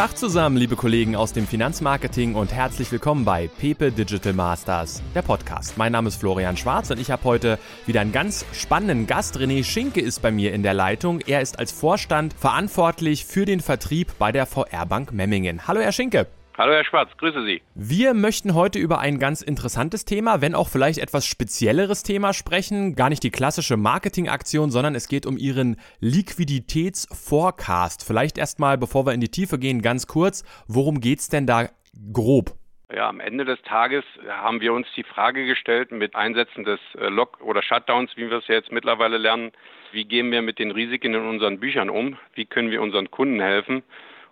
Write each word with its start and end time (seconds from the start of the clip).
Tag 0.00 0.16
zusammen, 0.16 0.56
liebe 0.56 0.76
Kollegen 0.76 1.14
aus 1.14 1.34
dem 1.34 1.46
Finanzmarketing 1.46 2.34
und 2.34 2.54
herzlich 2.54 2.90
willkommen 2.90 3.26
bei 3.26 3.48
Pepe 3.48 3.92
Digital 3.92 4.32
Masters, 4.32 5.02
der 5.14 5.20
Podcast. 5.20 5.76
Mein 5.76 5.92
Name 5.92 6.08
ist 6.08 6.16
Florian 6.16 6.56
Schwarz 6.56 6.90
und 6.90 6.98
ich 6.98 7.10
habe 7.10 7.22
heute 7.24 7.58
wieder 7.84 8.00
einen 8.00 8.10
ganz 8.10 8.46
spannenden 8.54 9.06
Gast. 9.06 9.36
René 9.36 9.62
Schinke 9.62 10.00
ist 10.00 10.22
bei 10.22 10.30
mir 10.30 10.54
in 10.54 10.62
der 10.62 10.72
Leitung. 10.72 11.20
Er 11.26 11.42
ist 11.42 11.58
als 11.58 11.70
Vorstand 11.70 12.32
verantwortlich 12.32 13.26
für 13.26 13.44
den 13.44 13.60
Vertrieb 13.60 14.14
bei 14.18 14.32
der 14.32 14.46
VR 14.46 14.86
Bank 14.86 15.12
Memmingen. 15.12 15.68
Hallo, 15.68 15.82
Herr 15.82 15.92
Schinke. 15.92 16.28
Hallo 16.60 16.74
Herr 16.74 16.84
Schwarz, 16.84 17.08
grüße 17.16 17.42
Sie. 17.46 17.62
Wir 17.74 18.12
möchten 18.12 18.54
heute 18.54 18.78
über 18.78 18.98
ein 18.98 19.18
ganz 19.18 19.40
interessantes 19.40 20.04
Thema, 20.04 20.42
wenn 20.42 20.54
auch 20.54 20.68
vielleicht 20.68 20.98
etwas 20.98 21.24
spezielleres 21.24 22.02
Thema 22.02 22.34
sprechen. 22.34 22.94
Gar 22.96 23.08
nicht 23.08 23.22
die 23.22 23.30
klassische 23.30 23.78
Marketingaktion, 23.78 24.70
sondern 24.70 24.94
es 24.94 25.08
geht 25.08 25.24
um 25.24 25.38
Ihren 25.38 25.76
Liquiditätsforecast. 26.00 28.06
Vielleicht 28.06 28.36
erstmal, 28.36 28.76
bevor 28.76 29.06
wir 29.06 29.14
in 29.14 29.22
die 29.22 29.30
Tiefe 29.30 29.58
gehen, 29.58 29.80
ganz 29.80 30.06
kurz, 30.06 30.44
worum 30.68 31.00
geht 31.00 31.20
es 31.20 31.30
denn 31.30 31.46
da 31.46 31.70
grob? 32.12 32.50
Ja, 32.94 33.08
am 33.08 33.20
Ende 33.20 33.46
des 33.46 33.62
Tages 33.62 34.04
haben 34.28 34.60
wir 34.60 34.74
uns 34.74 34.86
die 34.94 35.04
Frage 35.04 35.46
gestellt 35.46 35.92
mit 35.92 36.14
Einsetzen 36.14 36.64
des 36.64 36.80
äh, 36.98 37.08
Lock- 37.08 37.40
oder 37.40 37.62
Shutdowns, 37.62 38.10
wie 38.16 38.28
wir 38.28 38.36
es 38.36 38.48
jetzt 38.48 38.70
mittlerweile 38.70 39.16
lernen, 39.16 39.52
wie 39.92 40.04
gehen 40.04 40.30
wir 40.30 40.42
mit 40.42 40.58
den 40.58 40.72
Risiken 40.72 41.14
in 41.14 41.26
unseren 41.26 41.58
Büchern 41.58 41.88
um? 41.88 42.18
Wie 42.34 42.44
können 42.44 42.70
wir 42.70 42.82
unseren 42.82 43.10
Kunden 43.10 43.40
helfen? 43.40 43.82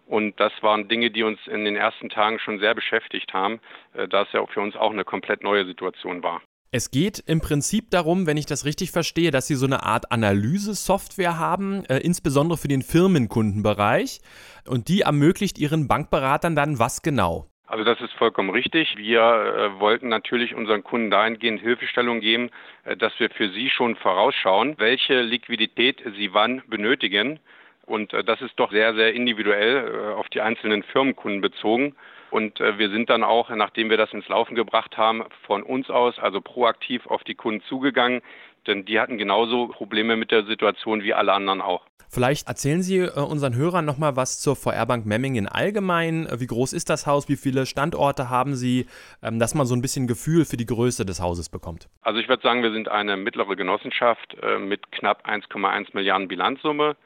Und 0.09 0.41
das 0.41 0.53
waren 0.62 0.89
Dinge, 0.89 1.11
die 1.11 1.23
uns 1.23 1.39
in 1.47 1.67
den 1.67 1.77
ersten 1.77 2.09
Tagen 2.09 2.39
schon 2.39 2.59
sehr 2.61 2.75
beschäftigt 2.75 3.35
haben, 3.35 3.61
äh, 3.93 4.09
da 4.09 4.23
es 4.23 4.33
ja 4.33 4.45
für 4.47 4.61
uns 4.61 4.75
auch 4.75 4.91
eine 4.91 5.05
komplett 5.05 5.43
neue 5.43 5.67
Situation 5.67 6.23
war. 6.23 6.41
Es 6.71 6.91
geht 6.91 7.23
im 7.27 7.41
Prinzip 7.41 7.91
darum, 7.91 8.27
wenn 8.27 8.37
ich 8.37 8.47
das 8.47 8.65
richtig 8.65 8.91
verstehe, 8.91 9.31
dass 9.31 9.47
Sie 9.47 9.55
so 9.55 9.67
eine 9.67 9.84
Art 9.84 10.11
Analyse-Software 10.11 11.39
haben, 11.39 11.84
äh, 11.87 11.98
insbesondere 11.98 12.59
für 12.59 12.69
den 12.69 12.83
Firmenkundenbereich. 12.83 14.21
Und 14.67 14.89
die 14.89 15.03
ermöglicht 15.03 15.59
Ihren 15.59 15.89
Bankberatern 15.89 16.56
dann 16.56 16.79
was 16.79 17.03
genau? 17.03 17.47
Also 17.67 17.84
das 17.84 18.01
ist 18.01 18.14
vollkommen 18.14 18.48
richtig. 18.48 18.97
Wir 18.97 19.20
äh, 19.20 19.81
wollten 19.81 20.09
natürlich 20.09 20.55
unseren 20.55 20.83
Kunden 20.83 21.11
dahingehend 21.11 21.61
Hilfestellung 21.61 22.20
geben, 22.20 22.48
äh, 22.84 22.97
dass 22.97 23.12
wir 23.19 23.29
für 23.29 23.51
sie 23.51 23.69
schon 23.69 23.97
vorausschauen, 23.97 24.75
welche 24.79 25.20
Liquidität 25.20 26.03
sie 26.17 26.33
wann 26.33 26.62
benötigen 26.67 27.41
und 27.89 28.12
äh, 28.12 28.22
das 28.22 28.41
ist 28.41 28.53
doch 28.56 28.70
sehr, 28.70 28.94
sehr 28.94 29.14
individuell 29.14 29.92
äh, 29.92 30.14
auf 30.14 30.28
die 30.28 30.41
einzelnen 30.41 30.83
Firmenkunden 30.83 31.41
bezogen. 31.41 31.97
Und 32.30 32.61
äh, 32.61 32.78
wir 32.78 32.91
sind 32.91 33.08
dann 33.08 33.25
auch, 33.25 33.48
nachdem 33.50 33.89
wir 33.91 33.97
das 33.97 34.12
ins 34.12 34.28
Laufen 34.28 34.55
gebracht 34.55 34.97
haben, 34.97 35.25
von 35.47 35.62
uns 35.62 35.89
aus, 35.89 36.19
also 36.19 36.41
proaktiv 36.41 37.06
auf 37.06 37.25
die 37.25 37.34
Kunden 37.34 37.62
zugegangen, 37.62 38.20
denn 38.67 38.84
die 38.84 39.00
hatten 39.00 39.17
genauso 39.17 39.69
Probleme 39.69 40.17
mit 40.17 40.30
der 40.30 40.45
Situation 40.45 41.03
wie 41.03 41.14
alle 41.14 41.33
anderen 41.33 41.62
auch. 41.62 41.86
Vielleicht 42.11 42.48
erzählen 42.48 42.80
Sie 42.80 43.03
unseren 43.03 43.55
Hörern 43.55 43.84
nochmal 43.84 44.17
was 44.17 44.41
zur 44.41 44.56
VR-Bank 44.56 45.05
Memmingen 45.05 45.47
allgemein. 45.47 46.27
Wie 46.39 46.47
groß 46.47 46.73
ist 46.73 46.89
das 46.89 47.06
Haus? 47.06 47.28
Wie 47.28 47.36
viele 47.36 47.67
Standorte 47.67 48.30
haben 48.30 48.55
Sie? 48.55 48.86
Ähm, 49.23 49.39
dass 49.39 49.55
man 49.55 49.67
so 49.67 49.75
ein 49.75 49.83
bisschen 49.83 50.06
Gefühl 50.06 50.47
für 50.47 50.56
die 50.56 50.64
Größe 50.64 51.05
des 51.05 51.20
Hauses 51.20 51.50
bekommt. 51.50 51.89
Also 52.00 52.19
ich 52.19 52.28
würde 52.28 52.42
sagen, 52.42 52.62
wir 52.62 52.73
sind 52.73 52.89
eine 52.89 53.19
mittlere 53.19 53.56
Genossenschaft 53.56 54.36
mit 54.58 54.91
knapp 54.91 55.27
1,1 55.27 55.89
Milliarden 55.92 56.28
Bilanzsumme. 56.28 56.97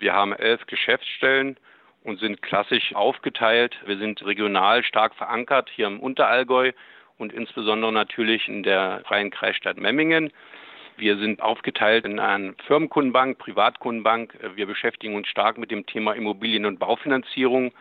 Wir 0.00 0.14
haben 0.14 0.32
elf 0.32 0.66
Geschäftsstellen 0.66 1.58
und 2.04 2.18
sind 2.20 2.40
klassisch 2.40 2.94
aufgeteilt. 2.94 3.78
Wir 3.84 3.98
sind 3.98 4.24
regional 4.24 4.82
stark 4.82 5.14
verankert 5.14 5.70
hier 5.74 5.86
im 5.86 6.00
Unterallgäu 6.00 6.72
und 7.18 7.34
insbesondere 7.34 7.92
natürlich 7.92 8.48
in 8.48 8.62
der 8.62 9.02
freien 9.06 9.30
Kreisstadt 9.30 9.76
Memmingen. 9.76 10.32
Wir 10.96 11.18
sind 11.18 11.42
aufgeteilt 11.42 12.06
in 12.06 12.18
eine 12.18 12.54
Firmenkundenbank, 12.66 13.38
Privatkundenbank. 13.38 14.38
Wir 14.54 14.66
beschäftigen 14.66 15.14
uns 15.14 15.28
stark 15.28 15.58
mit 15.58 15.70
dem 15.70 15.84
Thema 15.84 16.14
Immobilien- 16.14 16.64
und 16.66 16.78
Baufinanzierung 16.78 17.72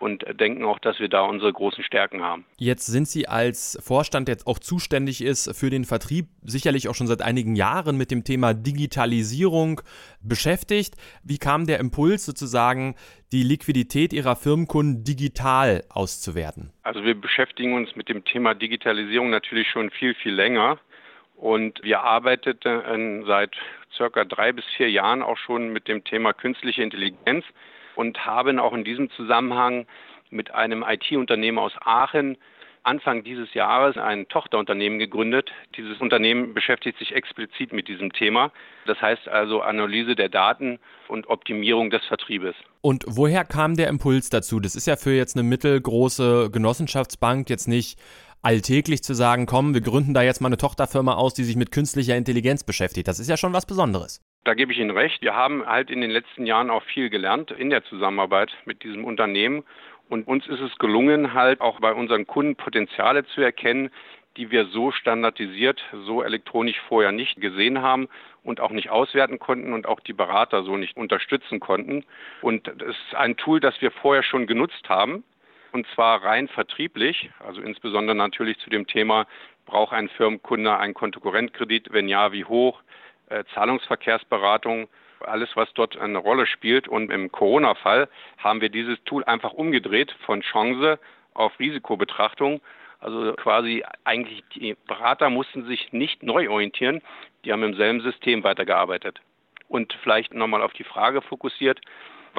und 0.00 0.24
denken 0.40 0.64
auch, 0.64 0.78
dass 0.78 0.98
wir 0.98 1.08
da 1.08 1.22
unsere 1.22 1.52
großen 1.52 1.84
Stärken 1.84 2.22
haben. 2.22 2.46
Jetzt 2.56 2.86
sind 2.86 3.06
Sie 3.06 3.28
als 3.28 3.78
Vorstand, 3.82 4.28
der 4.28 4.34
jetzt 4.34 4.46
auch 4.46 4.58
zuständig 4.58 5.22
ist 5.22 5.56
für 5.56 5.70
den 5.70 5.84
Vertrieb, 5.84 6.26
sicherlich 6.42 6.88
auch 6.88 6.94
schon 6.94 7.06
seit 7.06 7.22
einigen 7.22 7.54
Jahren 7.54 7.96
mit 7.96 8.10
dem 8.10 8.24
Thema 8.24 8.54
Digitalisierung 8.54 9.82
beschäftigt. 10.22 10.94
Wie 11.22 11.38
kam 11.38 11.66
der 11.66 11.78
Impuls 11.78 12.24
sozusagen, 12.24 12.96
die 13.32 13.42
Liquidität 13.42 14.12
Ihrer 14.12 14.36
Firmenkunden 14.36 15.04
digital 15.04 15.84
auszuwerten? 15.88 16.72
Also 16.82 17.04
wir 17.04 17.14
beschäftigen 17.14 17.74
uns 17.74 17.94
mit 17.94 18.08
dem 18.08 18.24
Thema 18.24 18.54
Digitalisierung 18.54 19.30
natürlich 19.30 19.68
schon 19.68 19.90
viel, 19.90 20.14
viel 20.14 20.34
länger. 20.34 20.78
Und 21.36 21.82
wir 21.82 22.02
arbeiteten 22.02 23.24
seit 23.26 23.54
circa 23.96 24.24
drei 24.24 24.52
bis 24.52 24.64
vier 24.76 24.90
Jahren 24.90 25.22
auch 25.22 25.38
schon 25.38 25.72
mit 25.72 25.88
dem 25.88 26.04
Thema 26.04 26.32
künstliche 26.32 26.82
Intelligenz 26.82 27.44
und 28.00 28.24
haben 28.24 28.58
auch 28.58 28.72
in 28.72 28.82
diesem 28.82 29.10
Zusammenhang 29.10 29.86
mit 30.30 30.54
einem 30.54 30.82
IT-Unternehmen 30.88 31.58
aus 31.58 31.72
Aachen 31.84 32.38
Anfang 32.82 33.24
dieses 33.24 33.52
Jahres 33.52 33.98
ein 33.98 34.26
Tochterunternehmen 34.28 34.98
gegründet. 34.98 35.50
Dieses 35.76 36.00
Unternehmen 36.00 36.54
beschäftigt 36.54 36.98
sich 36.98 37.14
explizit 37.14 37.74
mit 37.74 37.88
diesem 37.88 38.10
Thema. 38.14 38.52
Das 38.86 39.00
heißt 39.02 39.28
also 39.28 39.60
Analyse 39.60 40.16
der 40.16 40.30
Daten 40.30 40.78
und 41.08 41.28
Optimierung 41.28 41.90
des 41.90 42.02
Vertriebes. 42.06 42.54
Und 42.80 43.04
woher 43.06 43.44
kam 43.44 43.76
der 43.76 43.88
Impuls 43.88 44.30
dazu? 44.30 44.60
Das 44.60 44.76
ist 44.76 44.86
ja 44.86 44.96
für 44.96 45.12
jetzt 45.12 45.36
eine 45.36 45.42
mittelgroße 45.42 46.48
Genossenschaftsbank 46.50 47.50
jetzt 47.50 47.68
nicht 47.68 47.98
alltäglich 48.42 49.02
zu 49.02 49.14
sagen, 49.14 49.46
komm, 49.46 49.74
wir 49.74 49.80
gründen 49.80 50.14
da 50.14 50.22
jetzt 50.22 50.40
mal 50.40 50.48
eine 50.48 50.56
Tochterfirma 50.56 51.14
aus, 51.14 51.34
die 51.34 51.44
sich 51.44 51.56
mit 51.56 51.72
künstlicher 51.72 52.16
Intelligenz 52.16 52.64
beschäftigt. 52.64 53.08
Das 53.08 53.18
ist 53.18 53.28
ja 53.28 53.36
schon 53.36 53.52
was 53.52 53.66
Besonderes. 53.66 54.22
Da 54.44 54.54
gebe 54.54 54.72
ich 54.72 54.78
Ihnen 54.78 54.90
recht. 54.90 55.20
Wir 55.22 55.34
haben 55.34 55.66
halt 55.66 55.90
in 55.90 56.00
den 56.00 56.10
letzten 56.10 56.46
Jahren 56.46 56.70
auch 56.70 56.82
viel 56.82 57.10
gelernt 57.10 57.50
in 57.50 57.70
der 57.70 57.84
Zusammenarbeit 57.84 58.50
mit 58.64 58.82
diesem 58.82 59.04
Unternehmen. 59.04 59.64
Und 60.08 60.26
uns 60.26 60.46
ist 60.46 60.60
es 60.60 60.76
gelungen, 60.78 61.34
halt 61.34 61.60
auch 61.60 61.80
bei 61.80 61.92
unseren 61.92 62.26
Kunden 62.26 62.56
Potenziale 62.56 63.24
zu 63.26 63.42
erkennen, 63.42 63.90
die 64.36 64.50
wir 64.50 64.66
so 64.66 64.90
standardisiert, 64.90 65.80
so 66.06 66.22
elektronisch 66.22 66.80
vorher 66.88 67.12
nicht 67.12 67.40
gesehen 67.40 67.82
haben 67.82 68.08
und 68.42 68.60
auch 68.60 68.70
nicht 68.70 68.90
auswerten 68.90 69.38
konnten 69.38 69.72
und 69.72 69.86
auch 69.86 70.00
die 70.00 70.12
Berater 70.12 70.62
so 70.62 70.76
nicht 70.76 70.96
unterstützen 70.96 71.60
konnten. 71.60 72.04
Und 72.40 72.66
es 72.68 72.96
ist 72.96 73.14
ein 73.14 73.36
Tool, 73.36 73.60
das 73.60 73.80
wir 73.82 73.90
vorher 73.90 74.22
schon 74.22 74.46
genutzt 74.46 74.88
haben, 74.88 75.24
und 75.72 75.86
zwar 75.94 76.22
rein 76.22 76.48
vertrieblich, 76.48 77.30
also 77.38 77.60
insbesondere 77.60 78.16
natürlich 78.16 78.58
zu 78.58 78.70
dem 78.70 78.86
Thema, 78.86 79.26
braucht 79.66 79.92
ein 79.92 80.08
Firmenkunde 80.08 80.76
einen 80.76 80.94
Kontokorrentkredit, 80.94 81.92
wenn 81.92 82.08
ja, 82.08 82.32
wie 82.32 82.44
hoch, 82.44 82.82
äh, 83.28 83.44
Zahlungsverkehrsberatung, 83.54 84.88
alles, 85.20 85.50
was 85.54 85.72
dort 85.74 85.96
eine 85.96 86.18
Rolle 86.18 86.46
spielt. 86.46 86.88
Und 86.88 87.10
im 87.10 87.30
Corona-Fall 87.30 88.08
haben 88.38 88.60
wir 88.60 88.68
dieses 88.68 89.02
Tool 89.04 89.24
einfach 89.24 89.52
umgedreht 89.52 90.14
von 90.24 90.40
Chance 90.40 90.98
auf 91.34 91.58
Risikobetrachtung. 91.58 92.60
Also 93.00 93.32
quasi 93.34 93.84
eigentlich 94.04 94.42
die 94.54 94.76
Berater 94.86 95.30
mussten 95.30 95.64
sich 95.66 95.92
nicht 95.92 96.22
neu 96.22 96.50
orientieren, 96.50 97.00
die 97.44 97.52
haben 97.52 97.62
im 97.62 97.74
selben 97.74 98.00
System 98.00 98.44
weitergearbeitet. 98.44 99.20
Und 99.68 99.96
vielleicht 100.02 100.34
nochmal 100.34 100.62
auf 100.62 100.72
die 100.72 100.84
Frage 100.84 101.22
fokussiert, 101.22 101.80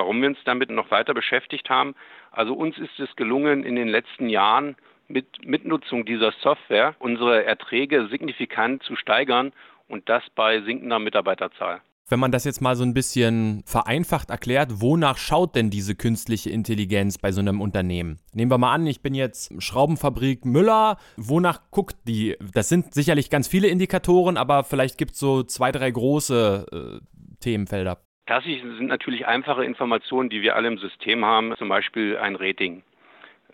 warum 0.01 0.19
wir 0.19 0.29
uns 0.29 0.39
damit 0.45 0.71
noch 0.71 0.89
weiter 0.89 1.13
beschäftigt 1.13 1.69
haben. 1.69 1.93
Also 2.31 2.53
uns 2.55 2.75
ist 2.79 2.99
es 2.99 3.15
gelungen, 3.15 3.63
in 3.63 3.75
den 3.75 3.87
letzten 3.87 4.29
Jahren 4.29 4.75
mit 5.07 5.45
Mitnutzung 5.45 6.05
dieser 6.05 6.31
Software 6.41 6.95
unsere 6.97 7.45
Erträge 7.45 8.07
signifikant 8.09 8.81
zu 8.81 8.95
steigern 8.95 9.51
und 9.87 10.09
das 10.09 10.23
bei 10.33 10.61
sinkender 10.61 10.97
Mitarbeiterzahl. 10.97 11.81
Wenn 12.09 12.19
man 12.19 12.31
das 12.31 12.45
jetzt 12.45 12.61
mal 12.61 12.75
so 12.75 12.83
ein 12.83 12.95
bisschen 12.95 13.61
vereinfacht 13.67 14.31
erklärt, 14.31 14.81
wonach 14.81 15.19
schaut 15.19 15.55
denn 15.55 15.69
diese 15.69 15.93
künstliche 15.93 16.49
Intelligenz 16.49 17.19
bei 17.19 17.31
so 17.31 17.41
einem 17.41 17.61
Unternehmen? 17.61 18.19
Nehmen 18.33 18.49
wir 18.49 18.57
mal 18.57 18.73
an, 18.73 18.87
ich 18.87 19.01
bin 19.01 19.13
jetzt 19.13 19.53
Schraubenfabrik 19.61 20.45
Müller. 20.45 20.97
Wonach 21.15 21.69
guckt 21.69 21.95
die? 22.07 22.37
Das 22.53 22.69
sind 22.69 22.95
sicherlich 22.95 23.29
ganz 23.29 23.47
viele 23.47 23.67
Indikatoren, 23.67 24.35
aber 24.35 24.63
vielleicht 24.63 24.97
gibt 24.97 25.11
es 25.11 25.19
so 25.19 25.43
zwei, 25.43 25.71
drei 25.71 25.91
große 25.91 26.65
äh, 26.71 27.35
Themenfelder. 27.39 27.99
Klassisch 28.25 28.61
sind 28.61 28.87
natürlich 28.87 29.27
einfache 29.27 29.65
Informationen, 29.65 30.29
die 30.29 30.41
wir 30.41 30.55
alle 30.55 30.67
im 30.67 30.77
System 30.77 31.25
haben, 31.25 31.55
zum 31.57 31.69
Beispiel 31.69 32.17
ein 32.17 32.35
Rating. 32.35 32.83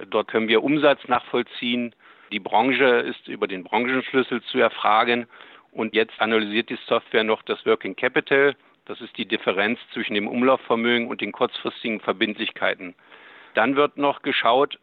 Dort 0.09 0.27
können 0.27 0.47
wir 0.47 0.63
Umsatz 0.63 1.07
nachvollziehen. 1.07 1.95
Die 2.31 2.39
Branche 2.39 2.85
ist 2.85 3.27
über 3.27 3.47
den 3.47 3.63
Branchenschlüssel 3.63 4.41
zu 4.43 4.59
erfragen 4.59 5.27
und 5.71 5.95
jetzt 5.95 6.19
analysiert 6.19 6.69
die 6.69 6.77
Software 6.85 7.23
noch 7.23 7.41
das 7.43 7.65
Working 7.65 7.95
Capital. 7.95 8.55
Das 8.85 9.01
ist 9.01 9.17
die 9.17 9.25
Differenz 9.25 9.79
zwischen 9.93 10.13
dem 10.13 10.27
Umlaufvermögen 10.27 11.07
und 11.07 11.21
den 11.21 11.31
kurzfristigen 11.31 11.99
Verbindlichkeiten. 11.99 12.95
Dann 13.53 13.75
wird 13.75 13.97
noch 13.97 14.21
geschaut, 14.21 14.77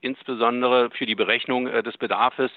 insbesondere 0.00 0.90
für 0.90 1.06
die 1.06 1.14
Berechnung 1.14 1.66
äh, 1.66 1.82
des 1.82 1.96
Bedarfs, 1.98 2.52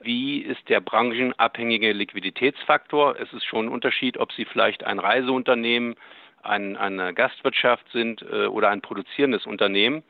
wie 0.00 0.40
ist 0.40 0.68
der 0.68 0.80
branchenabhängige 0.80 1.92
Liquiditätsfaktor. 1.92 3.16
Es 3.20 3.32
ist 3.32 3.44
schon 3.44 3.66
ein 3.66 3.72
Unterschied, 3.72 4.18
ob 4.18 4.32
Sie 4.32 4.44
vielleicht 4.44 4.84
ein 4.84 4.98
Reiseunternehmen, 4.98 5.96
ein, 6.42 6.76
eine 6.76 7.14
Gastwirtschaft 7.14 7.90
sind 7.92 8.22
äh, 8.22 8.46
oder 8.46 8.70
ein 8.70 8.80
produzierendes 8.80 9.46
Unternehmen. 9.46 10.02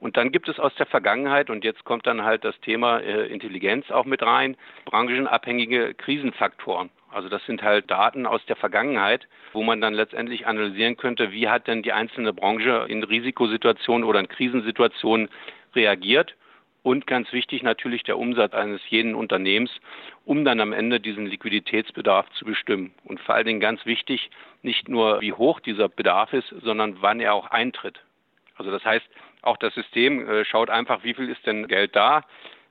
Und 0.00 0.16
dann 0.16 0.30
gibt 0.30 0.48
es 0.48 0.60
aus 0.60 0.74
der 0.76 0.86
Vergangenheit, 0.86 1.50
und 1.50 1.64
jetzt 1.64 1.84
kommt 1.84 2.06
dann 2.06 2.22
halt 2.22 2.44
das 2.44 2.58
Thema 2.60 2.98
äh, 3.00 3.26
Intelligenz 3.26 3.90
auch 3.90 4.04
mit 4.04 4.22
rein, 4.22 4.56
branchenabhängige 4.84 5.94
Krisenfaktoren. 5.94 6.90
Also 7.10 7.28
das 7.28 7.44
sind 7.46 7.62
halt 7.62 7.90
Daten 7.90 8.26
aus 8.26 8.44
der 8.46 8.56
Vergangenheit, 8.56 9.26
wo 9.52 9.62
man 9.62 9.80
dann 9.80 9.94
letztendlich 9.94 10.46
analysieren 10.46 10.96
könnte, 10.96 11.32
wie 11.32 11.48
hat 11.48 11.66
denn 11.66 11.82
die 11.82 11.92
einzelne 11.92 12.32
Branche 12.32 12.86
in 12.88 13.02
Risikosituationen 13.02 14.04
oder 14.04 14.20
in 14.20 14.28
Krisensituationen 14.28 15.28
reagiert. 15.74 16.34
Und 16.82 17.06
ganz 17.06 17.32
wichtig 17.32 17.62
natürlich 17.62 18.02
der 18.04 18.18
Umsatz 18.18 18.54
eines 18.54 18.80
jeden 18.88 19.14
Unternehmens, 19.14 19.70
um 20.24 20.44
dann 20.44 20.60
am 20.60 20.72
Ende 20.72 21.00
diesen 21.00 21.26
Liquiditätsbedarf 21.26 22.30
zu 22.30 22.44
bestimmen. 22.44 22.94
Und 23.04 23.20
vor 23.20 23.34
allen 23.34 23.46
Dingen 23.46 23.60
ganz 23.60 23.84
wichtig, 23.84 24.30
nicht 24.62 24.88
nur 24.88 25.20
wie 25.20 25.32
hoch 25.32 25.60
dieser 25.60 25.88
Bedarf 25.88 26.32
ist, 26.32 26.48
sondern 26.62 27.02
wann 27.02 27.20
er 27.20 27.34
auch 27.34 27.50
eintritt. 27.50 28.00
Also 28.56 28.70
das 28.70 28.84
heißt, 28.84 29.06
auch 29.42 29.56
das 29.56 29.74
System 29.74 30.28
äh, 30.28 30.44
schaut 30.44 30.70
einfach, 30.70 31.04
wie 31.04 31.14
viel 31.14 31.28
ist 31.28 31.46
denn 31.46 31.68
Geld 31.68 31.94
da, 31.94 32.24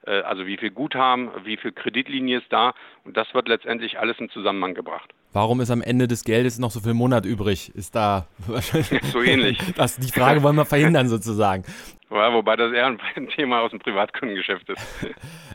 äh, 0.05 0.21
also 0.21 0.45
wie 0.45 0.57
viel 0.57 0.71
Guthaben, 0.71 1.29
wie 1.45 1.57
viel 1.57 1.71
Kreditlinie 1.71 2.39
ist 2.39 2.51
da 2.51 2.73
und 3.03 3.15
das 3.17 3.33
wird 3.33 3.47
letztendlich 3.47 3.99
alles 3.99 4.19
in 4.19 4.29
Zusammenhang 4.29 4.73
gebracht. 4.73 5.13
Warum 5.37 5.61
ist 5.61 5.69
am 5.69 5.83
Ende 5.83 6.07
des 6.07 6.23
Geldes 6.23 6.57
noch 6.57 6.71
so 6.71 6.79
viel 6.79 6.95
Monat 6.95 7.23
übrig? 7.23 7.69
Ist 7.75 7.93
da 7.93 8.25
wahrscheinlich 8.47 9.03
so 9.03 9.21
ähnlich. 9.21 9.59
Das, 9.77 9.97
die 9.97 10.11
Frage 10.11 10.41
wollen 10.41 10.55
wir 10.55 10.65
verhindern 10.65 11.09
sozusagen. 11.09 11.63
Ja, 12.09 12.33
wobei 12.33 12.55
das 12.55 12.73
eher 12.73 12.87
ein 12.87 12.97
Thema 13.35 13.61
aus 13.61 13.69
dem 13.69 13.77
Privatkundengeschäft 13.77 14.67
ist. 14.67 14.81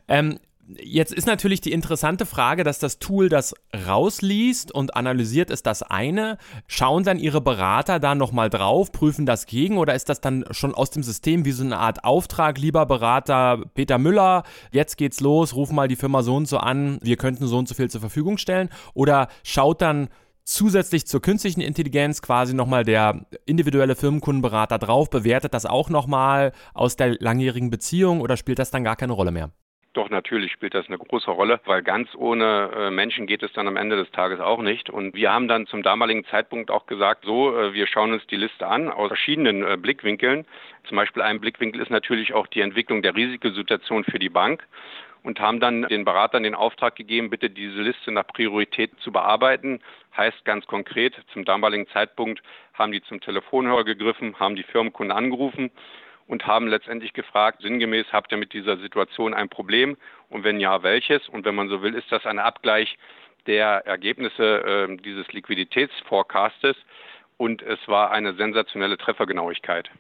ähm, 0.06 0.38
Jetzt 0.68 1.12
ist 1.12 1.26
natürlich 1.26 1.60
die 1.60 1.72
interessante 1.72 2.24
Frage, 2.24 2.62
dass 2.62 2.78
das 2.78 3.00
Tool 3.00 3.28
das 3.28 3.52
rausliest 3.86 4.72
und 4.72 4.94
analysiert, 4.94 5.50
ist 5.50 5.66
das 5.66 5.82
eine. 5.82 6.38
Schauen 6.68 7.02
dann 7.02 7.18
Ihre 7.18 7.40
Berater 7.40 7.98
da 7.98 8.14
nochmal 8.14 8.48
drauf, 8.48 8.92
prüfen 8.92 9.26
das 9.26 9.46
gegen 9.46 9.76
oder 9.76 9.94
ist 9.94 10.08
das 10.08 10.20
dann 10.20 10.44
schon 10.52 10.74
aus 10.74 10.90
dem 10.90 11.02
System 11.02 11.44
wie 11.44 11.52
so 11.52 11.64
eine 11.64 11.78
Art 11.78 12.04
Auftrag, 12.04 12.58
lieber 12.58 12.86
Berater 12.86 13.64
Peter 13.74 13.98
Müller, 13.98 14.44
jetzt 14.70 14.96
geht's 14.96 15.20
los, 15.20 15.54
ruf 15.56 15.72
mal 15.72 15.88
die 15.88 15.96
Firma 15.96 16.22
so 16.22 16.36
und 16.36 16.46
so 16.46 16.58
an, 16.58 16.98
wir 17.02 17.16
könnten 17.16 17.48
so 17.48 17.58
und 17.58 17.68
so 17.68 17.74
viel 17.74 17.90
zur 17.90 18.00
Verfügung 18.00 18.38
stellen? 18.38 18.68
Oder 18.94 19.28
schaut 19.42 19.82
dann 19.82 20.08
zusätzlich 20.44 21.06
zur 21.06 21.20
künstlichen 21.22 21.60
Intelligenz 21.60 22.22
quasi 22.22 22.54
nochmal 22.54 22.84
der 22.84 23.26
individuelle 23.46 23.96
Firmenkundenberater 23.96 24.78
drauf, 24.78 25.10
bewertet 25.10 25.54
das 25.54 25.66
auch 25.66 25.90
nochmal 25.90 26.52
aus 26.72 26.96
der 26.96 27.16
langjährigen 27.20 27.70
Beziehung 27.70 28.20
oder 28.20 28.36
spielt 28.36 28.60
das 28.60 28.70
dann 28.70 28.84
gar 28.84 28.96
keine 28.96 29.12
Rolle 29.12 29.32
mehr? 29.32 29.50
Doch 29.94 30.08
natürlich 30.08 30.52
spielt 30.52 30.72
das 30.74 30.86
eine 30.88 30.96
große 30.96 31.30
Rolle, 31.30 31.60
weil 31.66 31.82
ganz 31.82 32.14
ohne 32.14 32.70
äh, 32.74 32.90
Menschen 32.90 33.26
geht 33.26 33.42
es 33.42 33.52
dann 33.52 33.68
am 33.68 33.76
Ende 33.76 33.96
des 33.96 34.10
Tages 34.10 34.40
auch 34.40 34.62
nicht. 34.62 34.88
Und 34.88 35.14
wir 35.14 35.30
haben 35.30 35.48
dann 35.48 35.66
zum 35.66 35.82
damaligen 35.82 36.24
Zeitpunkt 36.24 36.70
auch 36.70 36.86
gesagt, 36.86 37.26
so, 37.26 37.54
äh, 37.54 37.74
wir 37.74 37.86
schauen 37.86 38.14
uns 38.14 38.26
die 38.28 38.36
Liste 38.36 38.66
an 38.66 38.88
aus 38.88 39.08
verschiedenen 39.08 39.62
äh, 39.62 39.76
Blickwinkeln. 39.76 40.46
Zum 40.84 40.96
Beispiel 40.96 41.20
ein 41.22 41.40
Blickwinkel 41.40 41.82
ist 41.82 41.90
natürlich 41.90 42.32
auch 42.32 42.46
die 42.46 42.62
Entwicklung 42.62 43.02
der 43.02 43.14
Risikosituation 43.14 44.04
für 44.04 44.18
die 44.18 44.30
Bank 44.30 44.66
und 45.22 45.40
haben 45.40 45.60
dann 45.60 45.82
den 45.82 46.06
Beratern 46.06 46.42
den 46.42 46.54
Auftrag 46.54 46.96
gegeben, 46.96 47.28
bitte 47.28 47.50
diese 47.50 47.82
Liste 47.82 48.12
nach 48.12 48.26
Priorität 48.26 48.92
zu 49.00 49.12
bearbeiten. 49.12 49.80
Heißt 50.16 50.42
ganz 50.46 50.66
konkret, 50.66 51.14
zum 51.34 51.44
damaligen 51.44 51.86
Zeitpunkt 51.88 52.42
haben 52.72 52.92
die 52.92 53.02
zum 53.02 53.20
Telefonhörer 53.20 53.84
gegriffen, 53.84 54.40
haben 54.40 54.56
die 54.56 54.62
Firmenkunden 54.62 55.14
angerufen 55.14 55.70
und 56.26 56.46
haben 56.46 56.68
letztendlich 56.68 57.12
gefragt, 57.12 57.62
sinngemäß, 57.62 58.06
habt 58.12 58.32
ihr 58.32 58.38
mit 58.38 58.52
dieser 58.52 58.76
Situation 58.78 59.34
ein 59.34 59.48
Problem 59.48 59.96
und 60.28 60.44
wenn 60.44 60.60
ja, 60.60 60.82
welches? 60.82 61.28
Und 61.28 61.44
wenn 61.44 61.54
man 61.54 61.68
so 61.68 61.82
will, 61.82 61.94
ist 61.94 62.10
das 62.10 62.26
ein 62.26 62.38
Abgleich 62.38 62.96
der 63.46 63.86
Ergebnisse 63.86 64.88
äh, 64.88 64.96
dieses 64.96 65.30
Liquiditätsforecastes 65.32 66.76
und 67.36 67.62
es 67.62 67.80
war 67.88 68.12
eine 68.12 68.34
sensationelle 68.34 68.98
Treffergenauigkeit. 68.98 69.90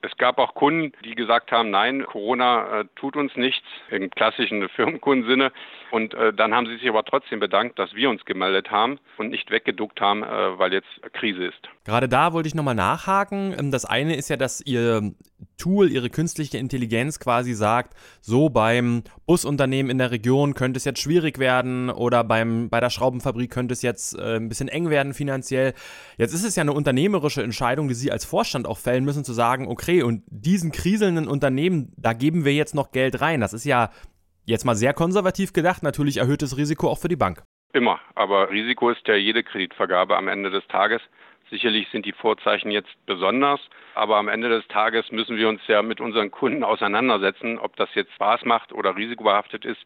Es 0.00 0.16
gab 0.16 0.38
auch 0.38 0.54
Kunden, 0.54 0.92
die 1.04 1.16
gesagt 1.16 1.50
haben, 1.50 1.70
nein, 1.70 2.04
Corona 2.04 2.80
äh, 2.80 2.84
tut 2.94 3.16
uns 3.16 3.34
nichts 3.34 3.66
im 3.90 4.10
klassischen 4.10 4.68
Firmenkundensinne. 4.76 5.50
Und 5.90 6.14
äh, 6.14 6.32
dann 6.32 6.54
haben 6.54 6.66
sie 6.66 6.76
sich 6.76 6.88
aber 6.88 7.04
trotzdem 7.04 7.40
bedankt, 7.40 7.78
dass 7.80 7.94
wir 7.94 8.08
uns 8.08 8.24
gemeldet 8.24 8.70
haben 8.70 9.00
und 9.16 9.30
nicht 9.30 9.50
weggeduckt 9.50 10.00
haben, 10.00 10.22
äh, 10.22 10.58
weil 10.58 10.72
jetzt 10.72 10.88
Krise 11.14 11.46
ist. 11.46 11.68
Gerade 11.84 12.08
da 12.08 12.32
wollte 12.32 12.46
ich 12.46 12.54
nochmal 12.54 12.76
nachhaken. 12.76 13.56
Ähm, 13.58 13.70
das 13.72 13.84
eine 13.84 14.14
ist 14.14 14.28
ja, 14.28 14.36
dass 14.36 14.60
ihr 14.64 15.14
Tool, 15.56 15.90
ihre 15.90 16.10
künstliche 16.10 16.58
Intelligenz 16.58 17.18
quasi 17.18 17.54
sagt, 17.54 17.94
so 18.20 18.48
beim 18.48 19.02
Busunternehmen 19.26 19.90
in 19.90 19.98
der 19.98 20.10
Region 20.10 20.54
könnte 20.54 20.78
es 20.78 20.84
jetzt 20.84 21.00
schwierig 21.00 21.38
werden 21.38 21.90
oder 21.90 22.24
beim, 22.24 22.68
bei 22.70 22.80
der 22.80 22.90
Schraubenfabrik 22.90 23.50
könnte 23.50 23.72
es 23.72 23.82
jetzt 23.82 24.18
äh, 24.18 24.36
ein 24.36 24.48
bisschen 24.48 24.68
eng 24.68 24.90
werden 24.90 25.14
finanziell. 25.14 25.74
Jetzt 26.16 26.34
ist 26.34 26.44
es 26.44 26.56
ja 26.56 26.62
eine 26.62 26.72
unternehmerische 26.72 27.42
Entscheidung, 27.42 27.88
die 27.88 27.94
Sie 27.94 28.12
als 28.12 28.24
Vorstand 28.24 28.66
auch 28.66 28.78
fällen 28.78 29.04
müssen, 29.04 29.24
zu 29.24 29.32
sagen, 29.32 29.68
okay, 29.68 30.02
und 30.02 30.22
diesen 30.28 30.72
kriselnden 30.72 31.28
Unternehmen, 31.28 31.92
da 31.96 32.12
geben 32.12 32.44
wir 32.44 32.54
jetzt 32.54 32.74
noch 32.74 32.92
Geld 32.92 33.20
rein. 33.20 33.40
Das 33.40 33.52
ist 33.52 33.64
ja 33.64 33.90
jetzt 34.44 34.64
mal 34.64 34.76
sehr 34.76 34.94
konservativ 34.94 35.52
gedacht, 35.52 35.82
natürlich 35.82 36.16
erhöhtes 36.16 36.56
Risiko 36.56 36.88
auch 36.88 36.98
für 36.98 37.08
die 37.08 37.16
Bank. 37.16 37.42
Immer, 37.74 38.00
aber 38.14 38.50
Risiko 38.50 38.90
ist 38.90 39.06
ja 39.06 39.14
jede 39.14 39.42
Kreditvergabe 39.44 40.16
am 40.16 40.28
Ende 40.28 40.50
des 40.50 40.66
Tages. 40.68 41.02
Sicherlich 41.50 41.88
sind 41.90 42.04
die 42.04 42.12
Vorzeichen 42.12 42.70
jetzt 42.70 42.94
besonders, 43.06 43.60
aber 43.94 44.16
am 44.16 44.28
Ende 44.28 44.48
des 44.48 44.68
Tages 44.68 45.10
müssen 45.10 45.36
wir 45.36 45.48
uns 45.48 45.60
ja 45.66 45.82
mit 45.82 46.00
unseren 46.00 46.30
Kunden 46.30 46.62
auseinandersetzen. 46.62 47.58
Ob 47.58 47.76
das 47.76 47.88
jetzt 47.94 48.12
Spaß 48.12 48.44
macht 48.44 48.72
oder 48.72 48.96
risikobehaftet 48.96 49.64
ist, 49.64 49.80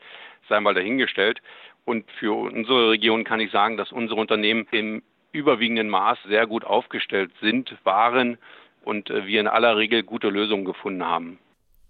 sei 0.49 0.59
mal 0.61 0.75
dahingestellt. 0.75 1.41
Und 1.85 2.11
für 2.19 2.33
unsere 2.33 2.91
Region 2.91 3.25
kann 3.25 3.41
ich 3.41 3.51
sagen, 3.51 3.77
dass 3.77 3.93
unsere 3.93 4.21
Unternehmen 4.21 4.67
im 4.71 5.03
überwiegenden 5.33 5.89
Maß 5.89 6.19
sehr 6.29 6.47
gut 6.47 6.65
aufgestellt 6.65 7.31
sind, 7.41 7.77
waren 7.85 8.39
und 8.85 9.11
äh, 9.11 9.27
wir 9.27 9.41
in 9.41 9.49
aller 9.49 9.77
Regel 9.77 10.03
gute 10.03 10.29
Lösungen 10.29 10.65
gefunden 10.65 11.05
haben. 11.05 11.39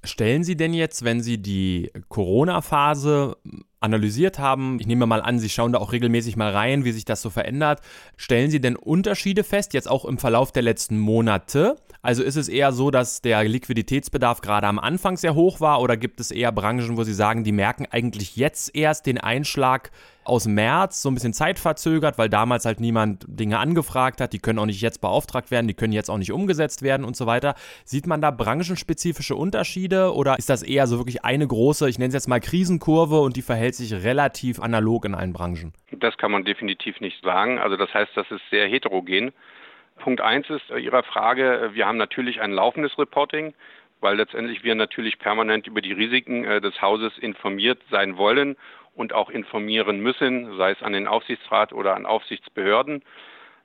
Stellen 0.05 0.45
Sie 0.45 0.57
denn 0.57 0.75
jetzt, 0.75 1.05
wenn 1.05 1.21
Sie 1.21 1.41
die 1.41 1.91
Corona-Phase 2.09 3.37
analysiert 3.83 4.39
haben, 4.39 4.79
ich 4.81 4.87
nehme 4.87 5.07
mal 5.07 5.21
an, 5.23 5.39
Sie 5.39 5.49
schauen 5.49 5.73
da 5.73 5.79
auch 5.79 5.93
regelmäßig 5.93 6.37
mal 6.37 6.51
rein, 6.51 6.85
wie 6.85 6.93
sich 6.93 7.05
das 7.05 7.23
so 7.23 7.31
verändert, 7.31 7.81
stellen 8.17 8.51
Sie 8.51 8.61
denn 8.61 8.77
Unterschiede 8.77 9.45
fest, 9.45 9.75
jetzt 9.75 9.89
auch 9.89 10.05
im 10.05 10.19
Verlauf 10.19 10.53
der 10.53 10.63
letzten 10.63 10.99
Monate? 10.99 11.77
Also 12.05 12.25
ist 12.25 12.37
es 12.37 12.49
eher 12.49 12.73
so, 12.73 12.91
dass 12.91 13.23
der 13.23 13.45
Liquiditätsbedarf 13.45 14.41
gerade 14.41 14.67
am 14.67 14.81
Anfang 14.81 15.17
sehr 15.17 15.37
hoch 15.37 15.61
war 15.61 15.81
oder 15.81 15.97
gibt 15.97 16.19
es 16.19 16.33
eher 16.33 16.51
Branchen, 16.51 16.97
wo 16.97 17.05
Sie 17.05 17.15
sagen, 17.15 17.45
die 17.45 17.53
merken 17.53 17.87
eigentlich 17.91 18.37
jetzt 18.37 18.75
erst 18.75 19.07
den 19.07 19.19
Einschlag 19.19 19.93
aus 20.25 20.47
März, 20.47 21.03
so 21.03 21.11
ein 21.11 21.15
bisschen 21.15 21.33
zeitverzögert, 21.33 22.17
weil 22.17 22.29
damals 22.29 22.65
halt 22.65 22.81
niemand 22.81 23.25
Dinge 23.29 23.59
angefragt 23.59 24.21
hat, 24.21 24.33
die 24.33 24.39
können 24.39 24.59
auch 24.59 24.67
nicht 24.67 24.81
jetzt 24.81 25.01
beauftragt 25.01 25.51
werden, 25.51 25.67
die 25.67 25.75
können 25.75 25.93
jetzt 25.93 26.11
auch 26.11 26.19
nicht 26.19 26.33
umgesetzt 26.33 26.83
werden 26.83 27.05
und 27.05 27.17
so 27.17 27.27
weiter. 27.27 27.55
Sieht 27.85 28.07
man 28.07 28.21
da 28.21 28.31
branchenspezifische 28.31 29.35
Unterschiede 29.35 30.15
oder 30.15 30.39
ist 30.39 30.49
das 30.49 30.63
eher 30.63 30.87
so 30.87 30.99
wirklich 30.99 31.25
eine 31.25 31.47
große, 31.47 31.89
ich 31.89 31.99
nenne 31.99 32.09
es 32.09 32.15
jetzt 32.15 32.29
mal 32.29 32.41
Krisenkurve 32.41 33.21
und 33.21 33.37
die 33.37 33.43
verhält 33.43 33.72
sich 33.75 33.93
relativ 34.05 34.61
analog 34.61 35.05
in 35.05 35.15
allen 35.15 35.33
Branchen? 35.33 35.73
Das 35.91 36.17
kann 36.19 36.31
man 36.31 36.45
definitiv 36.45 37.01
nicht 37.01 37.23
sagen. 37.23 37.59
Also 37.59 37.77
das 37.77 37.93
heißt, 37.93 38.13
das 38.17 38.31
ist 38.31 38.43
sehr 38.51 38.67
heterogen. 38.69 39.33
Punkt 39.97 40.21
eins 40.21 40.49
ist 40.51 40.71
äh, 40.71 40.79
Ihrer 40.79 41.03
Frage, 41.03 41.61
äh, 41.61 41.75
wir 41.75 41.87
haben 41.87 41.99
natürlich 41.99 42.41
ein 42.41 42.53
laufendes 42.53 42.99
Reporting 42.99 43.55
weil 44.03 44.17
letztendlich 44.17 44.65
wir 44.65 44.75
natürlich 44.75 45.19
permanent 45.19 45.67
über 45.67 45.81
die 45.81 45.93
Risiken 45.93 46.45
äh, 46.45 46.61
des 46.61 46.83
Hauses 46.83 47.17
informiert 47.19 47.81
sein 47.91 48.19
wollen 48.19 48.57
und 48.95 49.15
auch 49.15 49.31
informieren 49.31 50.01
müssen, 50.01 50.59
sei 50.59 50.73
es 50.73 50.83
an 50.83 50.93
den 50.93 51.07
Aufsichtsrat 51.07 51.73
oder 51.73 51.95
an 51.95 52.05
Aufsichtsbehörden. 52.05 53.03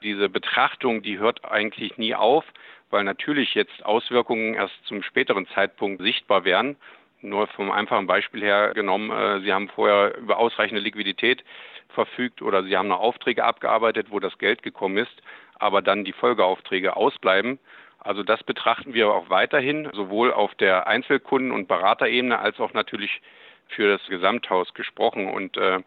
Diese 0.03 0.29
Betrachtung, 0.29 1.01
die 1.01 1.17
hört 1.17 1.43
eigentlich 1.43 1.97
nie 1.97 2.13
auf, 2.13 2.45
weil 2.91 3.03
natürlich 3.03 3.55
jetzt 3.55 3.83
Auswirkungen 3.83 4.53
erst 4.53 4.75
zum 4.85 5.01
späteren 5.01 5.47
Zeitpunkt 5.47 6.01
sichtbar 6.01 6.45
werden. 6.45 6.77
Nur 7.21 7.47
vom 7.47 7.71
einfachen 7.71 8.07
Beispiel 8.07 8.41
her 8.41 8.73
genommen, 8.73 9.11
äh, 9.11 9.41
Sie 9.41 9.51
haben 9.51 9.69
vorher 9.69 10.15
über 10.17 10.37
ausreichende 10.37 10.81
Liquidität 10.81 11.43
verfügt 11.89 12.41
oder 12.41 12.63
Sie 12.63 12.77
haben 12.77 12.87
noch 12.87 12.99
Aufträge 12.99 13.43
abgearbeitet, 13.43 14.07
wo 14.11 14.19
das 14.19 14.37
Geld 14.37 14.61
gekommen 14.61 14.97
ist, 14.97 15.21
aber 15.55 15.81
dann 15.81 16.05
die 16.05 16.13
Folgeaufträge 16.13 16.95
ausbleiben. 16.95 17.59
Also 17.99 18.23
das 18.23 18.43
betrachten 18.43 18.93
wir 18.93 19.11
auch 19.11 19.29
weiterhin, 19.29 19.89
sowohl 19.93 20.31
auf 20.31 20.53
der 20.55 20.87
Einzelkunden- 20.87 21.51
und 21.51 21.67
Beraterebene 21.67 22.37
als 22.37 22.59
auch 22.59 22.73
natürlich 22.73 23.21
für 23.67 23.97
das 23.97 24.07
Gesamthaus 24.07 24.73
gesprochen. 24.73 25.27
Und 25.27 25.57
äh, 25.57 25.79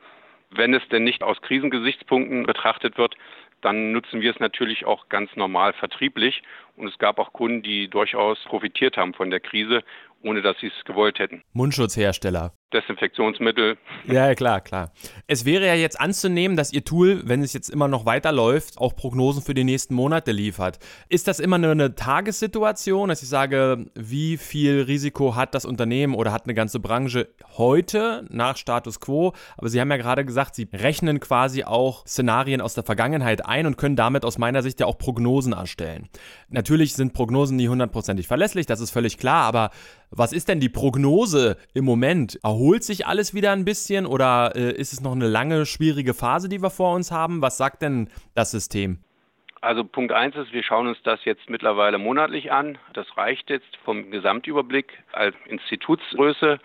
wenn 0.50 0.75
es 0.75 0.87
denn 0.88 1.04
nicht 1.04 1.22
aus 1.22 1.40
Krisengesichtspunkten 1.42 2.44
betrachtet 2.44 2.99
wird, 2.99 3.16
dann 3.60 3.92
nutzen 3.92 4.20
wir 4.20 4.32
es 4.32 4.40
natürlich 4.40 4.84
auch 4.84 5.08
ganz 5.08 5.34
normal 5.37 5.72
vertrieblich. 5.75 6.42
Und 6.77 6.89
es 6.89 6.99
gab 6.99 7.19
auch 7.19 7.33
Kunden, 7.33 7.62
die 7.62 7.89
durchaus 7.89 8.39
profitiert 8.45 8.97
haben 8.97 9.15
von 9.15 9.31
der 9.31 9.41
Krise, 9.41 9.83
ohne 10.23 10.43
dass 10.43 10.59
sie 10.61 10.69
es 10.69 10.85
gewollt 10.85 11.19
hätten. 11.19 11.43
Mundschutzhersteller. 11.53 12.53
Desinfektionsmittel. 12.73 13.79
Ja, 14.07 14.33
klar, 14.35 14.61
klar. 14.61 14.93
Es 15.27 15.45
wäre 15.45 15.67
ja 15.67 15.75
jetzt 15.75 16.00
anzunehmen, 16.00 16.57
dass 16.57 16.73
Ihr 16.73 16.85
Tool, 16.85 17.23
wenn 17.25 17.43
es 17.43 17.53
jetzt 17.53 17.69
immer 17.69 17.89
noch 17.89 18.07
weiterläuft, 18.07 18.79
auch 18.79 18.95
Prognosen 18.95 19.43
für 19.43 19.55
die 19.55 19.65
nächsten 19.65 19.95
Monate 19.95 20.31
liefert. 20.31 20.79
Ist 21.09 21.27
das 21.27 21.41
immer 21.41 21.59
nur 21.59 21.73
eine 21.73 21.97
Tagessituation, 21.97 23.09
dass 23.09 23.23
ich 23.23 23.29
sage, 23.29 23.87
wie 23.95 24.37
viel 24.37 24.83
Risiko 24.83 25.35
hat 25.35 25.55
das 25.55 25.65
Unternehmen 25.65 26.15
oder 26.15 26.33
hat 26.33 26.45
eine 26.45 26.55
ganze 26.55 26.79
Branche 26.79 27.29
heute 27.57 28.25
nach 28.31 28.57
Status 28.57 29.00
quo? 29.00 29.33
Aber 29.57 29.69
Sie 29.69 29.81
haben 29.81 29.91
ja 29.91 29.97
gerade 29.97 30.25
gesagt, 30.25 30.55
Sie 30.55 30.69
rechnen 30.73 31.19
quasi 31.19 31.65
auch 31.65 32.07
Szenarien 32.07 32.61
aus 32.61 32.75
der 32.75 32.85
Vergangenheit 32.85 33.45
ein 33.45 33.67
und 33.67 33.79
können 33.79 33.97
damit 33.97 34.25
aus 34.25 34.39
meiner 34.39 34.62
Sicht 34.62 34.79
ja 34.79 34.87
auch 34.87 34.97
Prognosen 34.97 35.55
erstellen. 35.55 36.09
Natürlich 36.61 36.93
sind 36.93 37.14
Prognosen 37.14 37.57
nie 37.57 37.69
hundertprozentig 37.69 38.29
verlässlich, 38.29 38.67
das 38.67 38.83
ist 38.83 38.90
völlig 38.90 39.17
klar, 39.17 39.45
aber 39.45 39.71
Was 40.11 40.35
ist 40.35 40.50
denn 40.50 40.61
die 40.61 40.69
Prognose 40.69 41.57
im 41.73 41.87
Moment? 41.87 42.38
Erholt 42.43 42.85
sich 42.85 43.07
alles 43.07 43.33
wieder 43.33 43.52
ein 43.52 43.64
bisschen 43.64 44.05
oder 44.05 44.52
äh, 44.55 44.73
ist 44.73 44.93
es 44.93 45.00
noch 45.00 45.12
eine 45.12 45.26
lange, 45.26 45.64
schwierige 45.64 46.12
Phase, 46.12 46.50
die 46.50 46.61
wir 46.61 46.69
vor 46.69 46.95
uns 46.95 47.11
haben? 47.11 47.40
Was 47.40 47.57
sagt 47.57 47.81
denn 47.81 48.11
das 48.35 48.50
System? 48.50 48.99
Also 49.62 49.85
Punkt 49.85 50.12
eins 50.12 50.37
ist, 50.37 50.52
wir 50.52 50.62
schauen 50.62 50.87
uns 50.87 50.99
das 51.02 51.25
jetzt 51.25 51.49
mittlerweile 51.49 51.97
monatlich 51.97 52.52
an. 52.52 52.76
Das 52.93 53.07
reicht 53.17 53.49
jetzt 53.49 53.75
vom 53.83 54.11
Gesamtüberblick 54.11 55.02
als 55.12 55.35
Institutsgröße. 55.47 56.59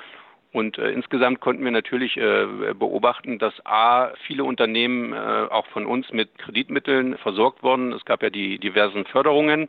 Und 0.56 0.78
äh, 0.78 0.90
insgesamt 0.92 1.42
konnten 1.42 1.66
wir 1.66 1.72
natürlich 1.72 2.16
äh, 2.16 2.46
beobachten, 2.80 3.40
dass 3.40 3.54
A, 3.66 4.14
viele 4.26 4.46
Unternehmen 4.46 5.12
äh, 5.12 5.18
auch 5.18 5.68
von 5.68 5.86
uns 5.86 6.14
mit 6.14 6.38
Kreditmitteln 6.38 7.18
versorgt 7.18 7.62
wurden. 7.62 7.92
Es 7.92 8.06
gab 8.06 8.24
ja 8.24 8.30
die 8.30 8.58
diversen 8.58 9.04
Förderungen. 9.04 9.68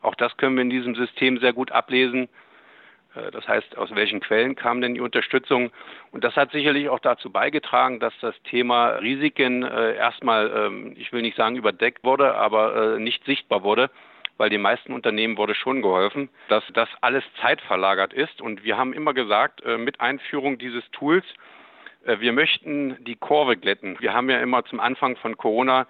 Auch 0.00 0.14
das 0.14 0.36
können 0.36 0.54
wir 0.54 0.62
in 0.62 0.70
diesem 0.70 0.94
System 0.94 1.38
sehr 1.38 1.52
gut 1.52 1.72
ablesen. 1.72 2.28
Äh, 3.16 3.32
das 3.32 3.48
heißt, 3.48 3.76
aus 3.76 3.92
welchen 3.96 4.20
Quellen 4.20 4.54
kam 4.54 4.80
denn 4.80 4.94
die 4.94 5.00
Unterstützung? 5.00 5.72
Und 6.12 6.22
das 6.22 6.36
hat 6.36 6.52
sicherlich 6.52 6.88
auch 6.88 7.00
dazu 7.00 7.30
beigetragen, 7.30 7.98
dass 7.98 8.14
das 8.20 8.40
Thema 8.44 8.90
Risiken 8.90 9.64
äh, 9.64 9.96
erstmal, 9.96 10.52
ähm, 10.54 10.94
ich 10.96 11.12
will 11.12 11.22
nicht 11.22 11.36
sagen 11.36 11.56
überdeckt 11.56 12.04
wurde, 12.04 12.36
aber 12.36 12.94
äh, 12.94 13.00
nicht 13.00 13.24
sichtbar 13.24 13.64
wurde, 13.64 13.90
weil 14.38 14.48
den 14.50 14.62
meisten 14.62 14.92
Unternehmen 14.92 15.36
wurde 15.36 15.54
schon 15.54 15.82
geholfen, 15.82 16.30
dass 16.48 16.64
das 16.72 16.88
alles 17.02 17.24
zeitverlagert 17.40 18.14
ist. 18.14 18.40
Und 18.40 18.64
wir 18.64 18.78
haben 18.78 18.92
immer 18.92 19.12
gesagt, 19.12 19.62
mit 19.78 20.00
Einführung 20.00 20.58
dieses 20.58 20.88
Tools, 20.92 21.24
wir 22.04 22.32
möchten 22.32 22.96
die 23.04 23.16
Kurve 23.16 23.56
glätten. 23.56 24.00
Wir 24.00 24.14
haben 24.14 24.30
ja 24.30 24.38
immer 24.40 24.64
zum 24.64 24.80
Anfang 24.80 25.16
von 25.16 25.36
Corona 25.36 25.86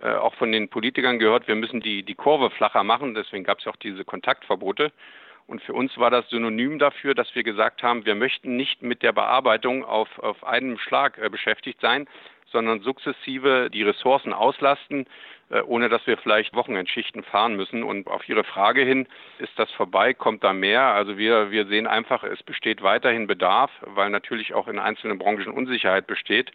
auch 0.00 0.34
von 0.34 0.52
den 0.52 0.68
Politikern 0.68 1.18
gehört, 1.18 1.48
wir 1.48 1.56
müssen 1.56 1.80
die, 1.80 2.04
die 2.04 2.14
Kurve 2.14 2.50
flacher 2.50 2.84
machen. 2.84 3.14
Deswegen 3.14 3.44
gab 3.44 3.58
es 3.58 3.66
auch 3.66 3.76
diese 3.76 4.04
Kontaktverbote. 4.04 4.92
Und 5.48 5.62
für 5.62 5.72
uns 5.72 5.96
war 5.96 6.10
das 6.10 6.28
Synonym 6.28 6.78
dafür, 6.78 7.14
dass 7.14 7.34
wir 7.34 7.42
gesagt 7.42 7.82
haben, 7.82 8.04
wir 8.04 8.14
möchten 8.14 8.56
nicht 8.56 8.82
mit 8.82 9.02
der 9.02 9.12
Bearbeitung 9.12 9.82
auf, 9.82 10.18
auf 10.18 10.44
einen 10.44 10.78
Schlag 10.78 11.16
äh, 11.16 11.30
beschäftigt 11.30 11.80
sein, 11.80 12.06
sondern 12.52 12.80
sukzessive 12.80 13.70
die 13.72 13.82
Ressourcen 13.82 14.34
auslasten, 14.34 15.06
äh, 15.06 15.06
ohne 15.66 15.88
dass 15.88 16.06
wir 16.06 16.18
vielleicht 16.18 16.54
Wochenendschichten 16.54 17.22
fahren 17.22 17.56
müssen. 17.56 17.82
Und 17.82 18.06
auf 18.06 18.28
Ihre 18.28 18.44
Frage 18.44 18.82
hin, 18.82 19.06
ist 19.38 19.52
das 19.56 19.70
vorbei, 19.72 20.14
kommt 20.14 20.44
da 20.44 20.52
mehr? 20.52 20.82
Also 20.82 21.16
wir, 21.16 21.50
wir 21.50 21.66
sehen 21.66 21.86
einfach, 21.86 22.22
es 22.24 22.42
besteht 22.42 22.82
weiterhin 22.82 23.26
Bedarf, 23.26 23.70
weil 23.82 24.10
natürlich 24.10 24.54
auch 24.54 24.68
in 24.68 24.78
einzelnen 24.78 25.18
Branchen 25.18 25.48
Unsicherheit 25.48 26.06
besteht. 26.06 26.52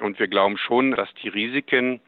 Und 0.00 0.18
wir 0.18 0.28
glauben 0.28 0.58
schon, 0.58 0.92
dass 0.92 1.08
die 1.22 1.28
Risiken, 1.28 2.00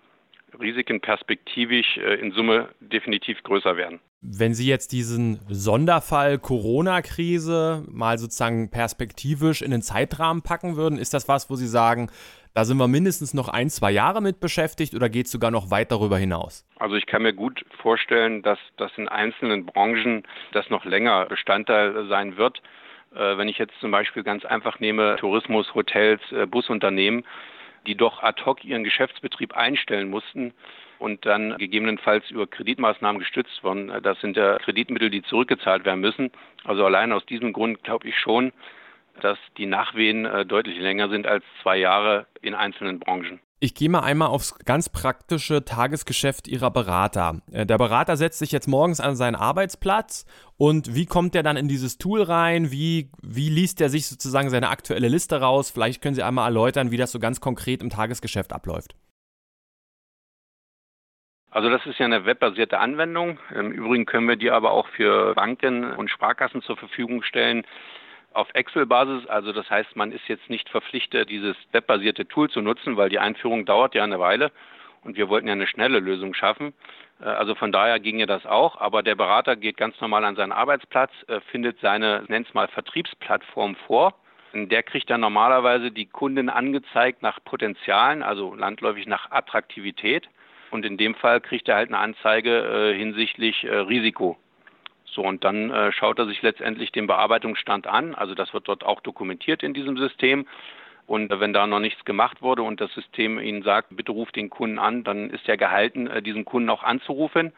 Risiken 0.59 1.01
perspektivisch 1.01 1.97
äh, 1.99 2.15
in 2.15 2.33
Summe 2.33 2.71
definitiv 2.81 3.43
größer 3.43 3.77
werden. 3.77 4.01
Wenn 4.23 4.55
Sie 4.55 4.67
jetzt 4.67 4.91
diesen 4.91 5.39
Sonderfall 5.49 6.39
Corona-Krise 6.39 7.85
mal 7.89 8.19
sozusagen 8.19 8.71
perspektivisch 8.71 9.63
in 9.63 9.71
den 9.71 9.83
Zeitrahmen 9.83 10.43
packen 10.43 10.75
würden, 10.75 10.99
ist 10.99 11.15
das 11.15 11.29
was, 11.29 11.49
wo 11.49 11.55
Sie 11.55 11.69
sagen, 11.69 12.11
da 12.57 12.65
sind 12.65 12.79
wir 12.79 12.89
mindestens 12.89 13.35
noch 13.35 13.51
ein, 13.51 13.69
zwei 13.69 13.91
Jahre 13.91 14.23
mit 14.23 14.41
beschäftigt 14.41 14.95
oder 14.95 15.11
geht 15.11 15.27
es 15.27 15.33
sogar 15.33 15.51
noch 15.51 15.71
weit 15.71 15.93
darüber 15.93 16.17
hinaus? 16.17 16.67
Also 16.79 16.95
ich 16.97 17.05
kann 17.05 17.23
mir 17.23 17.35
gut 17.35 17.63
vorstellen, 17.83 18.41
dass 18.41 18.59
das 18.79 18.91
in 18.97 19.09
einzelnen 19.09 19.67
Branchen 19.67 20.23
das 20.53 20.71
noch 20.71 20.87
länger 20.87 21.27
Bestandteil 21.27 22.09
sein 22.09 22.39
wird. 22.39 22.63
Äh, 23.15 23.37
wenn 23.37 23.49
ich 23.49 23.59
jetzt 23.59 23.79
zum 23.79 23.91
Beispiel 23.91 24.23
ganz 24.23 24.47
einfach 24.47 24.81
nehme, 24.81 25.17
Tourismus, 25.21 25.75
Hotels, 25.75 26.23
äh, 26.33 26.47
Busunternehmen, 26.47 27.27
die 27.87 27.95
doch 27.95 28.23
ad 28.23 28.43
hoc 28.47 28.65
ihren 28.65 28.85
Geschäftsbetrieb 28.85 29.55
einstellen 29.55 30.09
mussten, 30.09 30.55
und 30.99 31.27
dann 31.27 31.59
gegebenenfalls 31.59 32.31
über 32.31 32.47
Kreditmaßnahmen 32.47 33.19
gestützt 33.19 33.63
worden. 33.63 33.93
Das 34.03 34.19
sind 34.23 34.35
ja 34.35 34.59
Kreditmittel, 34.61 35.11
die 35.11 35.23
zurückgezahlt 35.23 35.85
werden 35.85 36.01
müssen. 36.01 36.31
Also 36.65 36.87
allein 36.87 37.13
aus 37.13 37.27
diesem 37.27 37.53
Grund 37.53 37.85
glaube 37.85 38.09
ich 38.09 38.19
schon, 38.19 38.51
dass 39.23 39.39
die 39.57 39.67
Nachwehen 39.67 40.25
äh, 40.25 40.47
deutlich 40.47 40.79
länger 40.79 41.09
sind 41.09 41.27
als 41.27 41.45
zwei 41.63 41.79
Jahre 41.79 42.27
in 42.43 42.55
einzelnen 42.55 42.99
Branchen. 42.99 43.41
Ich 43.59 43.75
gehe 43.75 43.89
mal 43.89 44.01
einmal 44.01 44.29
aufs 44.29 44.59
ganz 44.67 44.91
praktische 44.91 45.65
Tagesgeschäft 45.65 46.47
Ihrer 46.47 46.71
Berater. 46.71 47.41
Äh, 47.51 47.65
der 47.65 47.79
Berater 47.79 48.17
setzt 48.17 48.39
sich 48.39 48.53
jetzt 48.53 48.69
morgens 48.69 49.01
an 49.01 49.17
seinen 49.17 49.35
Arbeitsplatz 49.35 50.27
und 50.59 50.95
wie 50.95 51.07
kommt 51.07 51.35
er 51.35 51.43
dann 51.43 51.57
in 51.57 51.67
dieses 51.67 51.97
Tool 51.97 52.23
rein? 52.23 52.71
Wie, 52.71 53.11
wie 53.23 53.49
liest 53.49 53.81
er 53.81 53.89
sich 53.89 54.09
sozusagen 54.09 54.51
seine 54.51 54.69
aktuelle 54.69 55.09
Liste 55.09 55.41
raus? 55.41 55.71
Vielleicht 55.71 56.03
können 56.03 56.15
Sie 56.15 56.23
einmal 56.23 56.47
erläutern, 56.47 56.91
wie 56.91 56.99
das 56.99 57.13
so 57.13 57.19
ganz 57.19 57.41
konkret 57.41 57.83
im 57.83 57.89
Tagesgeschäft 57.89 58.53
abläuft. 58.53 58.95
Also 61.51 61.71
das 61.71 61.87
ist 61.87 61.99
ja 61.99 62.05
eine 62.05 62.27
webbasierte 62.27 62.79
Anwendung. 62.79 63.39
Im 63.55 63.73
Übrigen 63.73 64.05
können 64.05 64.29
wir 64.29 64.37
die 64.37 64.51
aber 64.51 64.73
auch 64.73 64.87
für 64.89 65.35
Banken 65.35 65.91
und 65.91 66.11
Sparkassen 66.11 66.61
zur 66.61 66.77
Verfügung 66.77 67.23
stellen 67.23 67.67
auf 68.37 68.49
Excel-Basis. 68.55 69.27
Also 69.27 69.53
das 69.53 69.69
heißt, 69.71 69.97
man 69.97 70.13
ist 70.13 70.29
jetzt 70.29 70.51
nicht 70.51 70.69
verpflichtet, 70.69 71.31
dieses 71.31 71.57
webbasierte 71.73 72.29
Tool 72.29 72.51
zu 72.51 72.61
nutzen, 72.61 72.97
weil 72.97 73.09
die 73.09 73.19
Einführung 73.19 73.65
dauert 73.65 73.95
ja 73.95 74.05
eine 74.05 74.21
Weile 74.21 74.53
und 75.03 75.17
wir 75.17 75.29
wollten 75.29 75.47
ja 75.47 75.55
eine 75.55 75.67
schnelle 75.67 76.01
Lösung 76.01 76.35
schaffen. 76.35 76.75
Äh, 77.21 77.25
also 77.25 77.55
von 77.55 77.73
daher 77.73 77.99
ginge 77.99 78.27
das 78.27 78.45
auch, 78.45 78.81
aber 78.81 79.03
der 79.03 79.15
Berater 79.15 79.57
geht 79.57 79.77
ganz 79.77 80.01
normal 80.01 80.25
an 80.25 80.37
seinen 80.37 80.53
Arbeitsplatz, 80.53 81.11
äh, 81.29 81.41
findet 81.51 81.81
seine, 81.81 82.25
nennt 82.29 82.49
es 82.49 82.55
mal, 82.55 82.69
Vertriebsplattform 82.69 83.77
vor. 83.87 84.15
Der 84.53 84.83
kriegt 84.83 85.11
er 85.11 85.19
normalerweise 85.19 85.91
die 85.91 86.07
Kunden 86.07 86.49
angezeigt 86.49 87.23
nach 87.23 87.41
Potenzialen, 87.45 88.23
also 88.23 88.55
landläufig 88.55 89.07
nach 89.07 89.31
Attraktivität. 89.31 90.29
Und 90.71 90.85
in 90.85 90.97
dem 90.97 91.15
Fall 91.15 91.41
kriegt 91.41 91.69
er 91.69 91.77
halt 91.77 91.89
eine 91.89 91.99
Anzeige 91.99 92.93
äh, 92.93 92.97
hinsichtlich 92.97 93.65
Risiko. 93.65 94.39
So, 95.07 95.23
und 95.23 95.45
dann 95.45 95.71
äh, 95.71 95.93
schaut 95.93 96.19
er 96.19 96.27
sich 96.27 96.43
letztendlich 96.43 96.93
den 96.93 97.07
Bearbeitungsstand 97.07 97.87
an. 97.87 98.15
Also 98.15 98.35
das 98.35 98.53
wird 98.53 98.69
dort 98.69 98.85
auch 98.85 99.01
dokumentiert 99.01 99.63
in 99.63 99.73
diesem 99.73 99.97
System. 99.97 100.47
Und 101.07 101.31
wenn 101.31 101.53
da 101.53 101.67
noch 101.67 101.79
nichts 101.79 102.05
gemacht 102.05 102.43
wurde 102.43 102.63
und 102.63 102.81
das 102.81 102.93
System 102.93 103.39
Ihnen 103.39 103.63
sagt, 103.63 103.97
bitte 103.97 104.13
ruft 104.13 104.35
den 104.35 104.51
Kunden 104.51 104.79
an, 104.79 105.05
dann 105.05 105.31
ist 105.31 105.49
er 105.49 105.57
gehalten, 105.57 106.09
äh, 106.09 106.23
diesen 106.23 106.45
Kunden 106.45 106.69
auch 106.69 106.83
anzurufen 106.83 107.53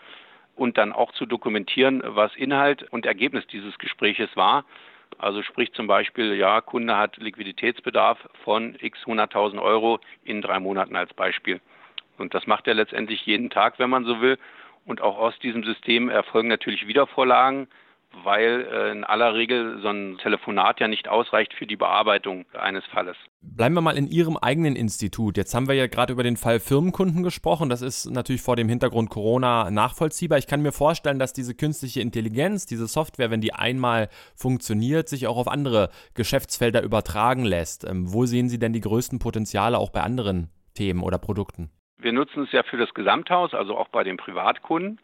und 0.54 0.76
dann 0.76 0.92
auch 0.92 1.12
zu 1.12 1.24
dokumentieren, 1.24 2.02
was 2.04 2.34
Inhalt 2.36 2.82
und 2.90 3.06
Ergebnis 3.06 3.46
dieses 3.46 3.78
Gespräches 3.78 4.36
war. 4.36 4.64
Also 5.16 5.42
sprich 5.42 5.72
zum 5.72 5.86
Beispiel, 5.86 6.34
ja, 6.34 6.60
Kunde 6.60 6.96
hat 6.96 7.16
Liquiditätsbedarf 7.16 8.18
von 8.44 8.76
x 8.78 8.98
100.000 9.04 9.60
Euro 9.60 10.00
in 10.24 10.42
drei 10.42 10.60
Monaten 10.60 10.96
als 10.96 11.14
Beispiel. 11.14 11.60
Und 12.18 12.34
das 12.34 12.46
macht 12.46 12.66
er 12.66 12.74
letztendlich 12.74 13.24
jeden 13.24 13.48
Tag, 13.48 13.78
wenn 13.78 13.88
man 13.88 14.04
so 14.04 14.20
will. 14.20 14.38
Und 14.88 15.02
auch 15.02 15.18
aus 15.18 15.38
diesem 15.40 15.64
System 15.64 16.08
erfolgen 16.08 16.48
natürlich 16.48 16.86
Wiedervorlagen, 16.86 17.68
weil 18.24 18.66
äh, 18.72 18.90
in 18.90 19.04
aller 19.04 19.34
Regel 19.34 19.80
so 19.82 19.88
ein 19.88 20.16
Telefonat 20.16 20.80
ja 20.80 20.88
nicht 20.88 21.08
ausreicht 21.08 21.52
für 21.52 21.66
die 21.66 21.76
Bearbeitung 21.76 22.46
eines 22.58 22.82
Falles. 22.86 23.14
Bleiben 23.42 23.74
wir 23.74 23.82
mal 23.82 23.98
in 23.98 24.06
Ihrem 24.06 24.38
eigenen 24.38 24.76
Institut. 24.76 25.36
Jetzt 25.36 25.54
haben 25.54 25.68
wir 25.68 25.74
ja 25.74 25.88
gerade 25.88 26.14
über 26.14 26.22
den 26.22 26.38
Fall 26.38 26.58
Firmenkunden 26.58 27.22
gesprochen. 27.22 27.68
Das 27.68 27.82
ist 27.82 28.06
natürlich 28.06 28.40
vor 28.40 28.56
dem 28.56 28.70
Hintergrund 28.70 29.10
Corona 29.10 29.70
nachvollziehbar. 29.70 30.38
Ich 30.38 30.46
kann 30.46 30.62
mir 30.62 30.72
vorstellen, 30.72 31.18
dass 31.18 31.34
diese 31.34 31.54
künstliche 31.54 32.00
Intelligenz, 32.00 32.64
diese 32.64 32.86
Software, 32.86 33.30
wenn 33.30 33.42
die 33.42 33.52
einmal 33.52 34.08
funktioniert, 34.34 35.10
sich 35.10 35.26
auch 35.26 35.36
auf 35.36 35.48
andere 35.48 35.90
Geschäftsfelder 36.14 36.82
übertragen 36.82 37.44
lässt. 37.44 37.84
Ähm, 37.84 38.10
wo 38.10 38.24
sehen 38.24 38.48
Sie 38.48 38.58
denn 38.58 38.72
die 38.72 38.80
größten 38.80 39.18
Potenziale 39.18 39.76
auch 39.76 39.90
bei 39.90 40.00
anderen 40.00 40.48
Themen 40.72 41.02
oder 41.02 41.18
Produkten? 41.18 41.70
Wir 41.98 42.12
nutzen 42.12 42.44
es 42.44 42.52
ja 42.52 42.62
für 42.62 42.76
das 42.76 42.94
Gesamthaus, 42.94 43.54
also 43.54 43.76
auch 43.76 43.88
bei 43.88 44.04
den 44.04 44.16
Privatkunden 44.16 45.00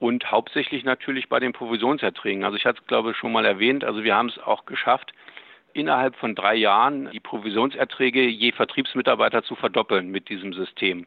und 0.00 0.30
hauptsächlich 0.30 0.84
natürlich 0.84 1.28
bei 1.28 1.40
den 1.40 1.52
Provisionserträgen. 1.52 2.44
Also 2.44 2.56
ich 2.56 2.66
hatte 2.66 2.80
es, 2.80 2.86
glaube 2.86 3.12
ich, 3.12 3.16
schon 3.16 3.32
mal 3.32 3.44
erwähnt, 3.44 3.84
also 3.84 4.02
wir 4.02 4.14
haben 4.14 4.28
es 4.28 4.38
auch 4.38 4.66
geschafft, 4.66 5.12
innerhalb 5.72 6.16
von 6.16 6.34
drei 6.34 6.54
Jahren 6.54 7.10
die 7.12 7.20
Provisionserträge 7.20 8.22
je 8.26 8.52
Vertriebsmitarbeiter 8.52 9.42
zu 9.44 9.54
verdoppeln 9.54 10.10
mit 10.10 10.28
diesem 10.28 10.52
System. 10.52 11.06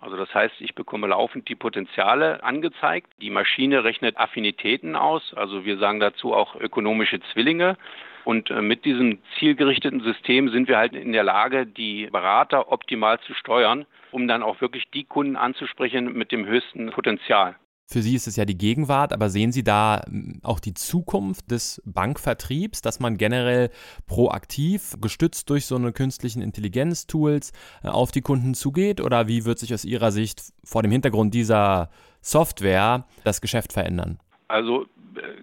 Also 0.00 0.16
das 0.16 0.32
heißt, 0.34 0.60
ich 0.60 0.74
bekomme 0.74 1.06
laufend 1.06 1.48
die 1.48 1.54
Potenziale 1.54 2.44
angezeigt. 2.44 3.10
Die 3.20 3.30
Maschine 3.30 3.84
rechnet 3.84 4.18
Affinitäten 4.18 4.96
aus, 4.96 5.32
also 5.34 5.64
wir 5.64 5.78
sagen 5.78 5.98
dazu 5.98 6.34
auch 6.34 6.54
ökonomische 6.56 7.20
Zwillinge. 7.32 7.76
Und 8.24 8.50
äh, 8.50 8.62
mit 8.62 8.84
diesem 8.84 9.18
zielgerichteten 9.38 10.00
System 10.00 10.48
sind 10.50 10.68
wir 10.68 10.78
halt 10.78 10.94
in 10.94 11.12
der 11.12 11.24
Lage, 11.24 11.66
die 11.66 12.08
Berater 12.10 12.72
optimal 12.72 13.20
zu 13.20 13.34
steuern, 13.34 13.86
um 14.12 14.26
dann 14.28 14.42
auch 14.42 14.60
wirklich 14.60 14.84
die 14.92 15.04
Kunden 15.04 15.36
anzusprechen 15.36 16.12
mit 16.12 16.32
dem 16.32 16.46
höchsten 16.46 16.90
Potenzial. 16.90 17.56
Für 17.86 18.00
Sie 18.00 18.14
ist 18.14 18.26
es 18.26 18.36
ja 18.36 18.46
die 18.46 18.56
Gegenwart, 18.56 19.12
aber 19.12 19.28
sehen 19.28 19.52
Sie 19.52 19.62
da 19.62 20.02
hm, 20.06 20.40
auch 20.42 20.58
die 20.58 20.72
Zukunft 20.72 21.50
des 21.50 21.82
Bankvertriebs, 21.84 22.80
dass 22.80 22.98
man 22.98 23.18
generell 23.18 23.70
proaktiv, 24.06 24.94
gestützt 25.00 25.50
durch 25.50 25.66
so 25.66 25.76
eine 25.76 25.92
künstlichen 25.92 26.40
Intelligenz-Tools, 26.40 27.52
äh, 27.82 27.88
auf 27.88 28.10
die 28.10 28.22
Kunden 28.22 28.54
zugeht? 28.54 29.02
Oder 29.02 29.28
wie 29.28 29.44
wird 29.44 29.58
sich 29.58 29.74
aus 29.74 29.84
Ihrer 29.84 30.12
Sicht 30.12 30.40
vor 30.64 30.82
dem 30.82 30.92
Hintergrund 30.92 31.34
dieser 31.34 31.90
Software 32.22 33.06
das 33.22 33.42
Geschäft 33.42 33.74
verändern? 33.74 34.18
Also 34.48 34.86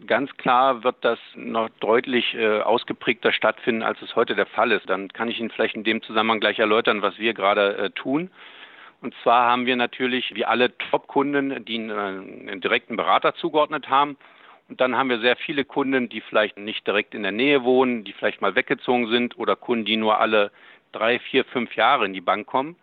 ganz 0.07 0.35
klar 0.37 0.83
wird 0.83 0.97
das 1.01 1.19
noch 1.35 1.69
deutlich 1.79 2.33
äh, 2.33 2.61
ausgeprägter 2.61 3.31
stattfinden, 3.31 3.83
als 3.83 4.01
es 4.01 4.15
heute 4.15 4.35
der 4.35 4.45
Fall 4.45 4.71
ist. 4.71 4.89
Dann 4.89 5.09
kann 5.09 5.29
ich 5.29 5.39
Ihnen 5.39 5.51
vielleicht 5.51 5.75
in 5.75 5.83
dem 5.83 6.01
Zusammenhang 6.01 6.39
gleich 6.39 6.59
erläutern, 6.59 7.01
was 7.01 7.17
wir 7.17 7.33
gerade 7.33 7.77
äh, 7.77 7.89
tun. 7.91 8.29
Und 9.01 9.15
zwar 9.23 9.49
haben 9.49 9.65
wir 9.65 9.75
natürlich, 9.75 10.35
wie 10.35 10.45
alle 10.45 10.77
Top-Kunden, 10.77 11.65
die 11.65 11.75
einen, 11.75 11.89
äh, 11.89 12.49
einen 12.49 12.61
direkten 12.61 12.95
Berater 12.95 13.33
zugeordnet 13.35 13.89
haben. 13.89 14.17
Und 14.69 14.79
dann 14.79 14.95
haben 14.95 15.09
wir 15.09 15.19
sehr 15.19 15.35
viele 15.35 15.65
Kunden, 15.65 16.07
die 16.07 16.21
vielleicht 16.21 16.57
nicht 16.57 16.85
direkt 16.87 17.13
in 17.13 17.23
der 17.23 17.31
Nähe 17.31 17.63
wohnen, 17.63 18.03
die 18.03 18.13
vielleicht 18.13 18.41
mal 18.41 18.55
weggezogen 18.55 19.09
sind 19.09 19.37
oder 19.37 19.55
Kunden, 19.55 19.85
die 19.85 19.97
nur 19.97 20.19
alle 20.19 20.51
drei, 20.91 21.19
vier, 21.19 21.43
fünf 21.45 21.75
Jahre 21.75 22.05
in 22.05 22.13
die 22.13 22.21
Bank 22.21 22.47
kommen. 22.47 22.75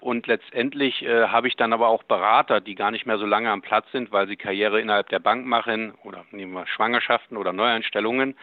Und 0.00 0.26
letztendlich 0.26 1.02
äh, 1.02 1.28
habe 1.28 1.48
ich 1.48 1.56
dann 1.56 1.74
aber 1.74 1.88
auch 1.88 2.02
Berater, 2.02 2.60
die 2.60 2.74
gar 2.74 2.90
nicht 2.90 3.04
mehr 3.04 3.18
so 3.18 3.26
lange 3.26 3.50
am 3.50 3.60
Platz 3.60 3.86
sind, 3.92 4.12
weil 4.12 4.26
sie 4.26 4.36
Karriere 4.36 4.80
innerhalb 4.80 5.10
der 5.10 5.18
Bank 5.18 5.46
machen 5.46 5.92
oder 6.04 6.24
nehmen 6.30 6.52
wir 6.52 6.66
Schwangerschaften 6.66 7.36
oder 7.36 7.52
Neueinstellungen, 7.52 8.34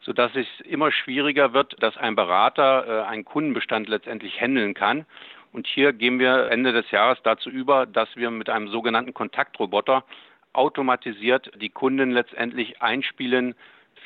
sodass 0.00 0.30
es 0.36 0.46
immer 0.64 0.92
schwieriger 0.92 1.52
wird, 1.52 1.82
dass 1.82 1.96
ein 1.96 2.14
Berater 2.14 2.86
äh, 2.86 3.08
einen 3.08 3.24
Kundenbestand 3.24 3.88
letztendlich 3.88 4.40
handeln 4.40 4.74
kann. 4.74 5.04
Und 5.52 5.66
hier 5.66 5.92
gehen 5.92 6.20
wir 6.20 6.48
Ende 6.50 6.72
des 6.72 6.88
Jahres 6.92 7.18
dazu 7.24 7.50
über, 7.50 7.86
dass 7.86 8.14
wir 8.14 8.30
mit 8.30 8.48
einem 8.48 8.68
sogenannten 8.68 9.12
Kontaktroboter 9.12 10.04
automatisiert 10.52 11.50
die 11.60 11.70
Kunden 11.70 12.12
letztendlich 12.12 12.80
einspielen 12.82 13.56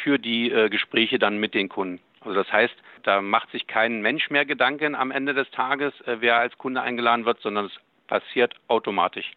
für 0.03 0.19
die 0.19 0.51
äh, 0.51 0.71
Gespräche 0.71 1.19
dann 1.19 1.39
mit 1.39 1.53
den 1.55 1.69
Kunden. 1.69 2.01
Also 2.25 2.35
das 2.35 2.51
heißt, 2.51 2.75
da 3.03 3.21
macht 3.21 3.51
sich 3.51 3.67
kein 3.67 4.01
Mensch 4.01 4.31
mehr 4.31 4.45
Gedanken 4.45 4.95
am 4.95 5.11
Ende 5.11 5.35
des 5.35 5.51
Tages, 5.51 5.93
äh, 6.07 6.17
wer 6.21 6.39
als 6.39 6.57
Kunde 6.59 6.81
eingeladen 6.81 7.25
wird, 7.25 7.41
sondern 7.41 7.67
es 7.67 7.73
passiert 8.07 8.55
automatisch. 8.69 9.33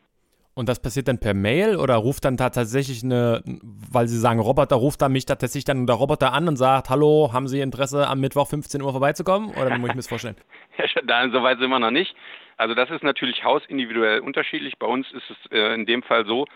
Und 0.58 0.68
das 0.70 0.82
passiert 0.82 1.08
dann 1.08 1.20
per 1.20 1.36
Mail 1.36 1.76
oder 1.76 1.96
ruft 1.98 2.26
dann 2.26 2.36
tatsächlich 2.36 3.04
eine, 3.04 3.44
weil 3.92 4.08
Sie 4.08 4.18
sagen, 4.18 4.40
Roboter 4.40 4.76
ruft 4.76 5.04
dann 5.04 5.12
mich 5.12 5.28
tatsächlich 5.28 5.66
dann 5.66 5.86
der 5.86 5.96
Roboter 5.98 6.34
an 6.34 6.48
und 6.48 6.56
sagt, 6.56 6.90
hallo, 6.90 7.30
haben 7.32 7.48
Sie 7.48 7.60
Interesse 7.60 8.08
am 8.08 8.20
Mittwoch 8.20 8.48
15 8.48 8.82
Uhr 8.82 8.92
vorbeizukommen? 8.92 9.52
Oder 9.52 9.70
wie 9.70 9.78
muss 9.78 9.90
ich 9.90 9.96
mir 9.96 10.00
das 10.00 10.08
vorstellen? 10.08 10.36
ja, 11.08 11.30
so 11.30 11.44
weit 11.44 11.60
sind 11.60 11.70
wir 11.70 11.78
noch 11.78 11.92
nicht. 11.92 12.16
Also 12.58 12.74
das 12.74 12.90
ist 12.90 13.04
natürlich 13.04 13.44
hausindividuell 13.44 14.22
unterschiedlich. 14.22 14.80
Bei 14.80 14.88
uns 14.88 15.06
ist 15.12 15.30
es 15.30 15.52
äh, 15.52 15.76
in 15.76 15.86
dem 15.86 16.02
Fall 16.02 16.26
so, 16.26 16.48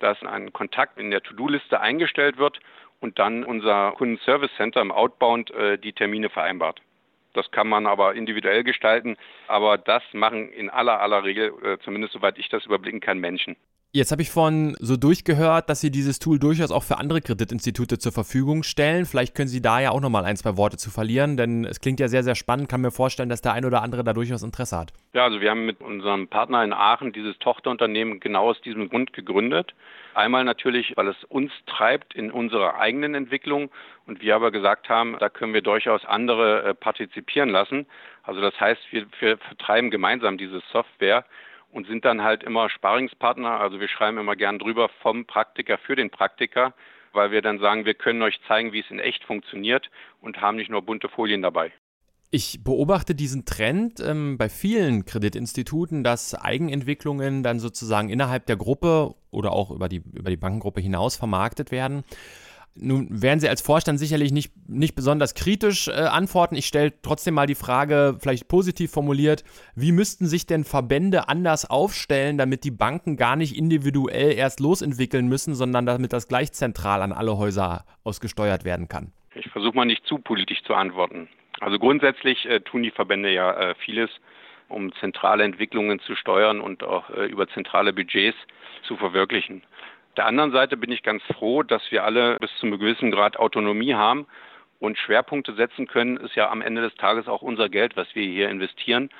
dass 0.00 0.20
ein 0.24 0.52
Kontakt 0.52 0.98
in 0.98 1.12
der 1.12 1.22
To-Do-Liste 1.22 1.80
eingestellt 1.80 2.38
wird 2.38 2.58
und 3.04 3.18
dann 3.18 3.44
unser 3.44 3.92
Kundenservice 3.92 4.50
Center 4.56 4.80
im 4.80 4.90
Outbound 4.90 5.50
äh, 5.50 5.76
die 5.76 5.92
Termine 5.92 6.30
vereinbart. 6.30 6.80
Das 7.34 7.50
kann 7.50 7.68
man 7.68 7.86
aber 7.86 8.14
individuell 8.14 8.64
gestalten, 8.64 9.18
aber 9.46 9.76
das 9.76 10.02
machen 10.14 10.50
in 10.50 10.70
aller 10.70 11.00
aller 11.00 11.22
Regel, 11.22 11.52
äh, 11.62 11.78
zumindest 11.84 12.14
soweit 12.14 12.38
ich 12.38 12.48
das 12.48 12.64
überblicken 12.64 13.00
kann, 13.00 13.18
Menschen. 13.18 13.56
Jetzt 13.96 14.10
habe 14.10 14.22
ich 14.22 14.30
von 14.32 14.74
so 14.80 14.96
durchgehört, 14.96 15.70
dass 15.70 15.80
Sie 15.80 15.92
dieses 15.92 16.18
Tool 16.18 16.40
durchaus 16.40 16.72
auch 16.72 16.82
für 16.82 16.98
andere 16.98 17.20
Kreditinstitute 17.20 17.96
zur 17.96 18.10
Verfügung 18.10 18.64
stellen. 18.64 19.06
Vielleicht 19.06 19.36
können 19.36 19.46
Sie 19.46 19.62
da 19.62 19.78
ja 19.78 19.92
auch 19.92 20.00
nochmal 20.00 20.24
ein, 20.24 20.36
zwei 20.36 20.56
Worte 20.56 20.76
zu 20.76 20.90
verlieren, 20.90 21.36
denn 21.36 21.64
es 21.64 21.78
klingt 21.78 22.00
ja 22.00 22.08
sehr, 22.08 22.24
sehr 22.24 22.34
spannend. 22.34 22.68
Kann 22.68 22.80
mir 22.80 22.90
vorstellen, 22.90 23.28
dass 23.28 23.40
der 23.40 23.52
ein 23.52 23.64
oder 23.64 23.82
andere 23.82 24.02
da 24.02 24.12
durchaus 24.12 24.42
Interesse 24.42 24.76
hat. 24.76 24.92
Ja, 25.12 25.22
also 25.22 25.40
wir 25.40 25.48
haben 25.48 25.64
mit 25.64 25.80
unserem 25.80 26.26
Partner 26.26 26.64
in 26.64 26.72
Aachen 26.72 27.12
dieses 27.12 27.38
Tochterunternehmen 27.38 28.18
genau 28.18 28.50
aus 28.50 28.60
diesem 28.62 28.88
Grund 28.88 29.12
gegründet. 29.12 29.74
Einmal 30.14 30.42
natürlich, 30.42 30.96
weil 30.96 31.06
es 31.06 31.22
uns 31.28 31.52
treibt 31.66 32.14
in 32.14 32.32
unserer 32.32 32.80
eigenen 32.80 33.14
Entwicklung 33.14 33.70
und 34.08 34.20
wir 34.20 34.34
aber 34.34 34.50
gesagt 34.50 34.88
haben, 34.88 35.16
da 35.20 35.28
können 35.28 35.54
wir 35.54 35.62
durchaus 35.62 36.04
andere 36.04 36.64
äh, 36.64 36.74
partizipieren 36.74 37.50
lassen. 37.50 37.86
Also 38.24 38.40
das 38.40 38.58
heißt, 38.58 38.80
wir, 38.90 39.06
wir 39.20 39.38
vertreiben 39.38 39.92
gemeinsam 39.92 40.36
diese 40.36 40.60
Software 40.72 41.24
und 41.74 41.88
sind 41.88 42.04
dann 42.04 42.22
halt 42.22 42.44
immer 42.44 42.70
Sparingspartner. 42.70 43.60
Also 43.60 43.80
wir 43.80 43.88
schreiben 43.88 44.18
immer 44.18 44.36
gern 44.36 44.60
drüber 44.60 44.88
vom 45.02 45.26
Praktiker 45.26 45.76
für 45.76 45.96
den 45.96 46.08
Praktiker, 46.08 46.72
weil 47.12 47.32
wir 47.32 47.42
dann 47.42 47.58
sagen, 47.58 47.84
wir 47.84 47.94
können 47.94 48.22
euch 48.22 48.40
zeigen, 48.46 48.72
wie 48.72 48.78
es 48.78 48.90
in 48.90 49.00
echt 49.00 49.24
funktioniert 49.24 49.90
und 50.20 50.40
haben 50.40 50.56
nicht 50.56 50.70
nur 50.70 50.82
bunte 50.82 51.08
Folien 51.08 51.42
dabei. 51.42 51.72
Ich 52.30 52.62
beobachte 52.62 53.14
diesen 53.14 53.44
Trend 53.44 54.00
ähm, 54.00 54.38
bei 54.38 54.48
vielen 54.48 55.04
Kreditinstituten, 55.04 56.04
dass 56.04 56.34
Eigenentwicklungen 56.34 57.42
dann 57.42 57.58
sozusagen 57.58 58.08
innerhalb 58.08 58.46
der 58.46 58.56
Gruppe 58.56 59.14
oder 59.30 59.52
auch 59.52 59.70
über 59.70 59.88
die, 59.88 60.02
über 60.12 60.30
die 60.30 60.36
Bankengruppe 60.36 60.80
hinaus 60.80 61.16
vermarktet 61.16 61.72
werden. 61.72 62.04
Nun 62.76 63.06
werden 63.22 63.38
Sie 63.38 63.48
als 63.48 63.62
Vorstand 63.62 64.00
sicherlich 64.00 64.32
nicht, 64.32 64.52
nicht 64.68 64.96
besonders 64.96 65.34
kritisch 65.34 65.86
äh, 65.86 65.92
antworten. 65.92 66.56
Ich 66.56 66.66
stelle 66.66 66.92
trotzdem 67.02 67.34
mal 67.34 67.46
die 67.46 67.54
Frage, 67.54 68.16
vielleicht 68.20 68.48
positiv 68.48 68.90
formuliert, 68.90 69.44
wie 69.76 69.92
müssten 69.92 70.26
sich 70.26 70.46
denn 70.46 70.64
Verbände 70.64 71.28
anders 71.28 71.70
aufstellen, 71.70 72.36
damit 72.36 72.64
die 72.64 72.72
Banken 72.72 73.16
gar 73.16 73.36
nicht 73.36 73.56
individuell 73.56 74.32
erst 74.32 74.58
losentwickeln 74.58 75.28
müssen, 75.28 75.54
sondern 75.54 75.86
damit 75.86 76.12
das 76.12 76.26
gleich 76.26 76.52
zentral 76.52 77.00
an 77.02 77.12
alle 77.12 77.38
Häuser 77.38 77.84
ausgesteuert 78.02 78.64
werden 78.64 78.88
kann? 78.88 79.12
Ich 79.36 79.48
versuche 79.50 79.76
mal 79.76 79.84
nicht 79.84 80.04
zu 80.06 80.18
politisch 80.18 80.62
zu 80.64 80.74
antworten. 80.74 81.28
Also 81.60 81.78
grundsätzlich 81.78 82.44
äh, 82.46 82.60
tun 82.60 82.82
die 82.82 82.90
Verbände 82.90 83.32
ja 83.32 83.52
äh, 83.52 83.74
vieles, 83.76 84.10
um 84.68 84.92
zentrale 84.94 85.44
Entwicklungen 85.44 86.00
zu 86.00 86.16
steuern 86.16 86.60
und 86.60 86.82
auch 86.82 87.08
äh, 87.10 87.26
über 87.26 87.46
zentrale 87.48 87.92
Budgets 87.92 88.36
zu 88.82 88.96
verwirklichen 88.96 89.62
der 90.16 90.26
anderen 90.26 90.52
Seite 90.52 90.76
bin 90.76 90.92
ich 90.92 91.02
ganz 91.02 91.22
froh, 91.24 91.62
dass 91.62 91.90
wir 91.90 92.04
alle 92.04 92.36
bis 92.38 92.50
zu 92.58 92.66
einem 92.66 92.78
gewissen 92.78 93.10
Grad 93.10 93.36
Autonomie 93.36 93.94
haben 93.94 94.26
und 94.78 94.98
Schwerpunkte 94.98 95.54
setzen 95.54 95.86
können, 95.86 96.16
ist 96.16 96.34
ja 96.34 96.50
am 96.50 96.62
Ende 96.62 96.82
des 96.82 96.94
Tages 96.94 97.26
auch 97.26 97.42
unser 97.42 97.68
Geld, 97.68 97.96
was 97.96 98.14
wir 98.14 98.24
hier 98.24 98.48
investieren. 98.48 99.10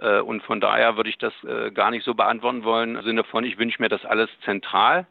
Äh, 0.00 0.20
und 0.20 0.42
von 0.42 0.60
daher 0.60 0.96
würde 0.96 1.10
ich 1.10 1.18
das 1.18 1.32
äh, 1.44 1.70
gar 1.70 1.90
nicht 1.90 2.04
so 2.04 2.14
beantworten 2.14 2.64
wollen, 2.64 2.96
im 2.96 3.04
Sinne 3.04 3.24
von, 3.24 3.44
ich 3.44 3.58
wünsche 3.58 3.80
mir 3.80 3.88
das 3.88 4.04
alles 4.04 4.30
zentral. 4.44 5.06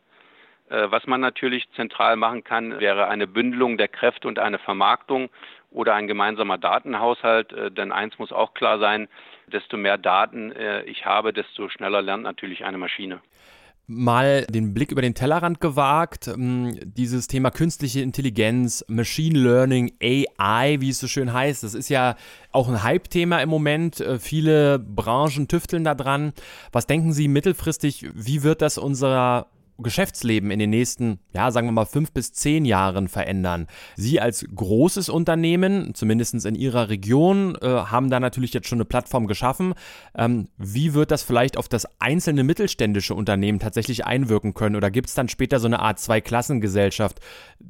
Äh, 0.69 0.89
was 0.89 1.05
man 1.07 1.21
natürlich 1.21 1.69
zentral 1.71 2.15
machen 2.15 2.43
kann, 2.43 2.79
wäre 2.79 3.07
eine 3.07 3.27
Bündelung 3.27 3.77
der 3.77 3.87
Kräfte 3.87 4.27
und 4.27 4.39
eine 4.39 4.59
Vermarktung 4.59 5.29
oder 5.71 5.95
ein 5.95 6.07
gemeinsamer 6.07 6.57
Datenhaushalt. 6.57 7.75
Denn 7.75 7.91
eins 7.91 8.19
muss 8.19 8.31
auch 8.31 8.53
klar 8.53 8.77
sein, 8.77 9.07
desto 9.47 9.75
mehr 9.75 9.97
Daten 9.97 10.53
ich 10.85 11.07
habe, 11.07 11.33
desto 11.33 11.67
schneller 11.67 12.03
lernt 12.03 12.21
natürlich 12.21 12.63
eine 12.63 12.77
Maschine 12.77 13.21
mal 13.87 14.45
den 14.45 14.73
Blick 14.73 14.91
über 14.91 15.01
den 15.01 15.13
Tellerrand 15.13 15.59
gewagt. 15.59 16.27
Ähm, 16.27 16.77
dieses 16.83 17.27
Thema 17.27 17.51
künstliche 17.51 18.01
Intelligenz, 18.01 18.83
Machine 18.87 19.37
Learning, 19.39 19.93
AI, 20.01 20.77
wie 20.79 20.89
es 20.89 20.99
so 20.99 21.07
schön 21.07 21.33
heißt, 21.33 21.63
das 21.63 21.73
ist 21.73 21.89
ja 21.89 22.15
auch 22.51 22.69
ein 22.69 22.83
Hype-Thema 22.83 23.41
im 23.41 23.49
Moment. 23.49 23.99
Äh, 23.99 24.19
viele 24.19 24.79
Branchen 24.79 25.47
tüfteln 25.47 25.83
da 25.83 25.95
dran. 25.95 26.33
Was 26.71 26.87
denken 26.87 27.13
Sie 27.13 27.27
mittelfristig, 27.27 28.09
wie 28.13 28.43
wird 28.43 28.61
das 28.61 28.77
unserer 28.77 29.47
Geschäftsleben 29.79 30.51
in 30.51 30.59
den 30.59 30.69
nächsten, 30.69 31.19
ja, 31.33 31.51
sagen 31.51 31.67
wir 31.67 31.71
mal, 31.71 31.85
fünf 31.85 32.11
bis 32.11 32.31
zehn 32.31 32.65
Jahren 32.65 33.07
verändern. 33.07 33.67
Sie 33.95 34.19
als 34.19 34.45
großes 34.53 35.09
Unternehmen, 35.09 35.95
zumindest 35.95 36.45
in 36.45 36.55
Ihrer 36.55 36.89
Region, 36.89 37.55
äh, 37.61 37.67
haben 37.67 38.09
da 38.09 38.19
natürlich 38.19 38.53
jetzt 38.53 38.67
schon 38.67 38.77
eine 38.77 38.85
Plattform 38.85 39.27
geschaffen. 39.27 39.73
Ähm, 40.15 40.47
wie 40.57 40.93
wird 40.93 41.11
das 41.11 41.23
vielleicht 41.23 41.57
auf 41.57 41.67
das 41.67 41.87
einzelne 41.99 42.43
mittelständische 42.43 43.15
Unternehmen 43.15 43.59
tatsächlich 43.59 44.05
einwirken 44.05 44.53
können? 44.53 44.75
Oder 44.75 44.91
gibt 44.91 45.09
es 45.09 45.15
dann 45.15 45.29
später 45.29 45.59
so 45.59 45.67
eine 45.67 45.79
Art 45.79 45.99
Zweiklassengesellschaft? 45.99 47.19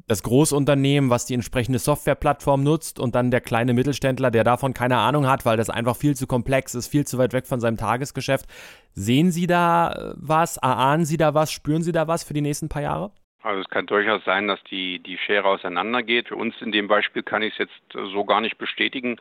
Das 0.06 0.22
Großunternehmen, 0.22 1.10
was 1.10 1.26
die 1.26 1.34
entsprechende 1.34 1.78
Softwareplattform 1.78 2.62
nutzt 2.62 3.00
und 3.00 3.14
dann 3.14 3.30
der 3.30 3.40
kleine 3.40 3.74
Mittelständler, 3.74 4.30
der 4.30 4.44
davon 4.44 4.74
keine 4.74 4.98
Ahnung 4.98 5.26
hat, 5.26 5.46
weil 5.46 5.56
das 5.56 5.70
einfach 5.70 5.96
viel 5.96 6.16
zu 6.16 6.26
komplex 6.26 6.74
ist, 6.74 6.88
viel 6.88 7.06
zu 7.06 7.18
weit 7.18 7.32
weg 7.32 7.46
von 7.46 7.60
seinem 7.60 7.76
Tagesgeschäft. 7.76 8.46
Sehen 8.94 9.32
Sie 9.32 9.46
da 9.48 9.90
äh, 9.90 10.14
was? 10.16 10.56
Erahnen 10.56 11.04
Sie 11.04 11.16
da 11.16 11.34
was? 11.34 11.50
Spüren 11.50 11.82
Sie 11.82 11.92
da 11.92 12.06
was 12.06 12.22
für 12.22 12.34
die 12.34 12.40
nächsten 12.40 12.68
paar 12.68 12.82
Jahre? 12.82 13.10
Also 13.42 13.60
es 13.60 13.68
kann 13.68 13.86
durchaus 13.86 14.24
sein, 14.24 14.48
dass 14.48 14.62
die, 14.64 15.00
die 15.00 15.18
Schere 15.18 15.48
auseinandergeht. 15.48 16.28
Für 16.28 16.36
uns 16.36 16.54
in 16.62 16.72
dem 16.72 16.88
Beispiel 16.88 17.22
kann 17.22 17.42
ich 17.42 17.52
es 17.54 17.58
jetzt 17.58 17.94
äh, 17.94 18.06
so 18.12 18.24
gar 18.24 18.40
nicht 18.40 18.56
bestätigen, 18.56 19.16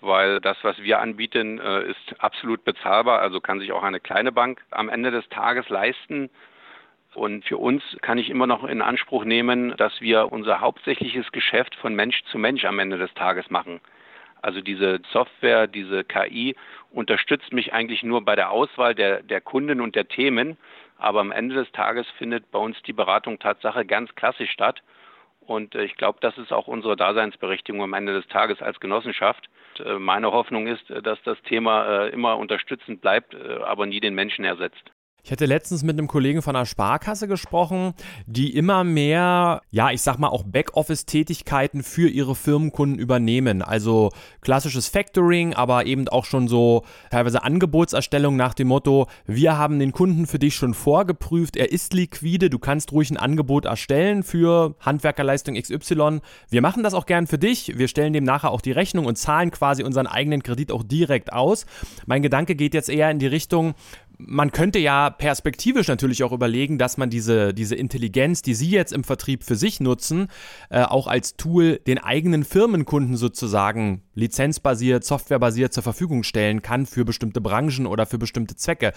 weil 0.00 0.40
das, 0.40 0.56
was 0.62 0.78
wir 0.78 1.00
anbieten, 1.00 1.58
äh, 1.58 1.90
ist 1.90 2.14
absolut 2.18 2.64
bezahlbar. 2.64 3.20
Also 3.20 3.40
kann 3.40 3.60
sich 3.60 3.72
auch 3.72 3.82
eine 3.82 4.00
kleine 4.00 4.32
Bank 4.32 4.62
am 4.70 4.88
Ende 4.88 5.10
des 5.10 5.28
Tages 5.28 5.68
leisten. 5.68 6.30
Und 7.14 7.44
für 7.44 7.58
uns 7.58 7.82
kann 8.00 8.16
ich 8.16 8.30
immer 8.30 8.46
noch 8.46 8.64
in 8.64 8.80
Anspruch 8.80 9.24
nehmen, 9.24 9.74
dass 9.76 10.00
wir 10.00 10.32
unser 10.32 10.60
hauptsächliches 10.60 11.32
Geschäft 11.32 11.74
von 11.74 11.94
Mensch 11.94 12.22
zu 12.30 12.38
Mensch 12.38 12.64
am 12.64 12.78
Ende 12.78 12.96
des 12.96 13.12
Tages 13.14 13.50
machen. 13.50 13.80
Also 14.42 14.60
diese 14.60 15.00
Software, 15.12 15.66
diese 15.66 16.04
KI 16.04 16.56
unterstützt 16.90 17.52
mich 17.52 17.72
eigentlich 17.72 18.02
nur 18.02 18.24
bei 18.24 18.36
der 18.36 18.50
Auswahl 18.50 18.94
der, 18.94 19.22
der 19.22 19.40
Kunden 19.40 19.80
und 19.80 19.94
der 19.94 20.08
Themen. 20.08 20.56
Aber 20.96 21.20
am 21.20 21.32
Ende 21.32 21.54
des 21.54 21.70
Tages 21.72 22.06
findet 22.18 22.50
bei 22.50 22.58
uns 22.58 22.80
die 22.82 22.92
Beratung 22.92 23.38
Tatsache 23.38 23.84
ganz 23.84 24.14
klassisch 24.14 24.50
statt. 24.50 24.82
Und 25.40 25.74
äh, 25.74 25.84
ich 25.84 25.96
glaube, 25.96 26.18
das 26.20 26.36
ist 26.38 26.52
auch 26.52 26.68
unsere 26.68 26.94
Daseinsberechtigung 26.94 27.82
am 27.82 27.94
Ende 27.94 28.12
des 28.12 28.26
Tages 28.28 28.60
als 28.60 28.80
Genossenschaft. 28.80 29.48
Äh, 29.84 29.94
meine 29.94 30.30
Hoffnung 30.30 30.66
ist, 30.66 30.90
äh, 30.90 31.02
dass 31.02 31.20
das 31.22 31.40
Thema 31.42 32.06
immer 32.08 32.36
unterstützend 32.36 33.00
bleibt, 33.00 33.34
aber 33.34 33.86
nie 33.86 34.00
den 34.00 34.14
Menschen 34.14 34.44
ersetzt. 34.44 34.92
Ich 35.24 35.32
hatte 35.32 35.44
letztens 35.44 35.82
mit 35.82 35.98
einem 35.98 36.06
Kollegen 36.06 36.40
von 36.40 36.56
einer 36.56 36.64
Sparkasse 36.64 37.28
gesprochen, 37.28 37.92
die 38.26 38.56
immer 38.56 38.82
mehr, 38.82 39.60
ja, 39.70 39.90
ich 39.90 40.00
sag 40.00 40.18
mal 40.18 40.28
auch 40.28 40.44
Backoffice-Tätigkeiten 40.44 41.82
für 41.82 42.08
ihre 42.08 42.34
Firmenkunden 42.34 42.98
übernehmen. 42.98 43.60
Also 43.60 44.10
klassisches 44.40 44.88
Factoring, 44.88 45.52
aber 45.52 45.84
eben 45.84 46.08
auch 46.08 46.24
schon 46.24 46.48
so 46.48 46.84
teilweise 47.10 47.42
Angebotserstellung 47.42 48.36
nach 48.36 48.54
dem 48.54 48.68
Motto, 48.68 49.06
wir 49.26 49.58
haben 49.58 49.78
den 49.78 49.92
Kunden 49.92 50.26
für 50.26 50.38
dich 50.38 50.54
schon 50.54 50.72
vorgeprüft, 50.72 51.56
er 51.56 51.72
ist 51.72 51.92
liquide, 51.92 52.48
du 52.48 52.58
kannst 52.58 52.92
ruhig 52.92 53.10
ein 53.10 53.18
Angebot 53.18 53.66
erstellen 53.66 54.22
für 54.22 54.76
Handwerkerleistung 54.80 55.56
XY. 55.60 56.20
Wir 56.48 56.62
machen 56.62 56.82
das 56.82 56.94
auch 56.94 57.04
gern 57.04 57.26
für 57.26 57.38
dich, 57.38 57.76
wir 57.76 57.88
stellen 57.88 58.14
dem 58.14 58.24
nachher 58.24 58.50
auch 58.50 58.62
die 58.62 58.72
Rechnung 58.72 59.04
und 59.04 59.18
zahlen 59.18 59.50
quasi 59.50 59.82
unseren 59.82 60.06
eigenen 60.06 60.42
Kredit 60.42 60.72
auch 60.72 60.84
direkt 60.84 61.34
aus. 61.34 61.66
Mein 62.06 62.22
Gedanke 62.22 62.54
geht 62.54 62.72
jetzt 62.72 62.88
eher 62.88 63.10
in 63.10 63.18
die 63.18 63.26
Richtung, 63.26 63.74
man 64.18 64.50
könnte 64.50 64.80
ja 64.80 65.10
perspektivisch 65.10 65.86
natürlich 65.86 66.24
auch 66.24 66.32
überlegen, 66.32 66.76
dass 66.76 66.96
man 66.96 67.08
diese, 67.08 67.54
diese 67.54 67.76
Intelligenz, 67.76 68.42
die 68.42 68.54
Sie 68.54 68.68
jetzt 68.68 68.92
im 68.92 69.04
Vertrieb 69.04 69.44
für 69.44 69.54
sich 69.54 69.78
nutzen, 69.78 70.26
äh, 70.70 70.82
auch 70.82 71.06
als 71.06 71.36
Tool 71.36 71.78
den 71.86 71.98
eigenen 71.98 72.44
Firmenkunden 72.44 73.16
sozusagen 73.16 74.02
lizenzbasiert, 74.14 75.04
softwarebasiert 75.04 75.72
zur 75.72 75.84
Verfügung 75.84 76.24
stellen 76.24 76.62
kann 76.62 76.84
für 76.86 77.04
bestimmte 77.04 77.40
Branchen 77.40 77.86
oder 77.86 78.06
für 78.06 78.18
bestimmte 78.18 78.56
Zwecke. 78.56 78.92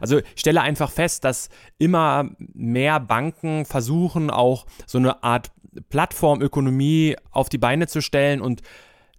Also 0.00 0.18
ich 0.18 0.40
stelle 0.40 0.62
einfach 0.62 0.90
fest, 0.90 1.24
dass 1.24 1.48
immer 1.78 2.30
mehr 2.38 2.98
Banken 2.98 3.66
versuchen, 3.66 4.30
auch 4.30 4.66
so 4.86 4.98
eine 4.98 5.22
Art 5.22 5.52
Plattformökonomie 5.90 7.16
auf 7.30 7.48
die 7.48 7.58
Beine 7.58 7.86
zu 7.86 8.00
stellen 8.00 8.40
und 8.40 8.62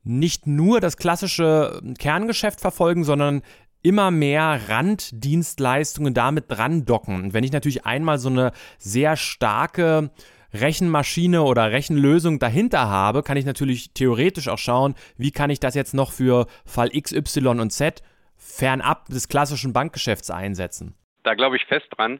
nicht 0.03 0.47
nur 0.47 0.79
das 0.79 0.97
klassische 0.97 1.81
Kerngeschäft 1.99 2.61
verfolgen, 2.61 3.03
sondern 3.03 3.41
immer 3.81 4.11
mehr 4.11 4.59
Randdienstleistungen 4.67 6.13
damit 6.13 6.45
dran 6.49 6.85
docken. 6.85 7.23
Und 7.23 7.33
wenn 7.33 7.43
ich 7.43 7.51
natürlich 7.51 7.85
einmal 7.85 8.17
so 8.17 8.29
eine 8.29 8.51
sehr 8.77 9.15
starke 9.15 10.11
Rechenmaschine 10.53 11.43
oder 11.43 11.71
Rechenlösung 11.71 12.39
dahinter 12.39 12.89
habe, 12.89 13.23
kann 13.23 13.37
ich 13.37 13.45
natürlich 13.45 13.93
theoretisch 13.93 14.47
auch 14.47 14.57
schauen, 14.57 14.95
wie 15.17 15.31
kann 15.31 15.49
ich 15.49 15.59
das 15.59 15.75
jetzt 15.75 15.93
noch 15.93 16.11
für 16.11 16.47
Fall 16.65 16.89
X, 16.91 17.11
Y 17.11 17.59
und 17.59 17.71
Z 17.71 18.01
fernab 18.35 19.05
des 19.07 19.27
klassischen 19.27 19.73
Bankgeschäfts 19.73 20.31
einsetzen. 20.31 20.95
Da 21.23 21.33
glaube 21.33 21.57
ich 21.57 21.65
fest 21.65 21.87
dran. 21.91 22.19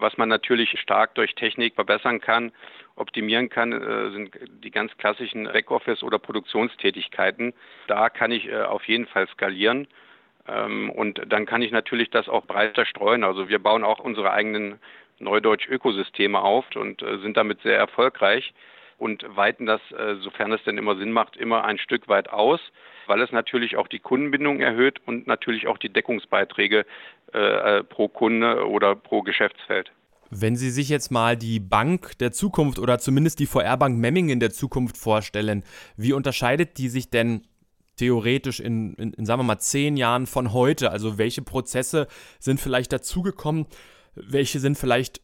Was 0.00 0.16
man 0.16 0.28
natürlich 0.28 0.78
stark 0.80 1.16
durch 1.16 1.34
Technik 1.34 1.74
verbessern 1.74 2.20
kann, 2.20 2.52
optimieren 2.94 3.48
kann, 3.48 3.72
äh, 3.72 4.10
sind 4.12 4.30
die 4.62 4.70
ganz 4.70 4.96
klassischen 4.96 5.46
Backoffice- 5.48 6.04
oder 6.04 6.20
Produktionstätigkeiten. 6.20 7.52
Da 7.88 8.08
kann 8.08 8.30
ich 8.30 8.46
äh, 8.46 8.62
auf 8.62 8.84
jeden 8.84 9.06
Fall 9.06 9.26
skalieren. 9.28 9.88
Ähm, 10.48 10.90
und 10.90 11.20
dann 11.28 11.46
kann 11.46 11.62
ich 11.62 11.70
natürlich 11.70 12.10
das 12.10 12.28
auch 12.28 12.46
breiter 12.46 12.86
streuen. 12.86 13.24
Also 13.24 13.48
wir 13.48 13.58
bauen 13.58 13.84
auch 13.84 14.00
unsere 14.00 14.32
eigenen 14.32 14.78
Neudeutsch-Ökosysteme 15.18 16.40
auf 16.40 16.64
und 16.74 17.02
äh, 17.02 17.18
sind 17.18 17.36
damit 17.36 17.60
sehr 17.62 17.76
erfolgreich 17.76 18.54
und 18.98 19.24
weiten 19.36 19.66
das, 19.66 19.80
äh, 19.92 20.16
sofern 20.16 20.52
es 20.52 20.62
denn 20.64 20.78
immer 20.78 20.96
Sinn 20.96 21.12
macht, 21.12 21.36
immer 21.36 21.64
ein 21.64 21.78
Stück 21.78 22.08
weit 22.08 22.30
aus, 22.30 22.60
weil 23.06 23.20
es 23.20 23.32
natürlich 23.32 23.76
auch 23.76 23.88
die 23.88 24.00
Kundenbindung 24.00 24.60
erhöht 24.60 25.00
und 25.06 25.26
natürlich 25.26 25.66
auch 25.66 25.78
die 25.78 25.92
Deckungsbeiträge 25.92 26.84
äh, 27.32 27.84
pro 27.84 28.08
Kunde 28.08 28.66
oder 28.68 28.96
pro 28.96 29.22
Geschäftsfeld. 29.22 29.92
Wenn 30.30 30.56
Sie 30.56 30.70
sich 30.70 30.90
jetzt 30.90 31.10
mal 31.10 31.36
die 31.36 31.58
Bank 31.58 32.18
der 32.18 32.32
Zukunft 32.32 32.78
oder 32.78 32.98
zumindest 32.98 33.38
die 33.38 33.46
VR-Bank 33.46 33.96
Memmingen 33.96 34.40
der 34.40 34.50
Zukunft 34.50 34.98
vorstellen, 34.98 35.64
wie 35.96 36.12
unterscheidet 36.12 36.76
die 36.76 36.88
sich 36.88 37.08
denn 37.08 37.42
theoretisch 37.98 38.60
in, 38.60 38.94
in, 38.94 39.12
in, 39.12 39.26
sagen 39.26 39.40
wir 39.40 39.44
mal, 39.44 39.58
zehn 39.58 39.96
Jahren 39.96 40.26
von 40.26 40.52
heute? 40.52 40.90
Also 40.90 41.18
welche 41.18 41.42
Prozesse 41.42 42.08
sind 42.38 42.60
vielleicht 42.60 42.92
dazugekommen? 42.92 43.66
Welche 44.14 44.58
sind 44.58 44.76
vielleicht 44.76 45.20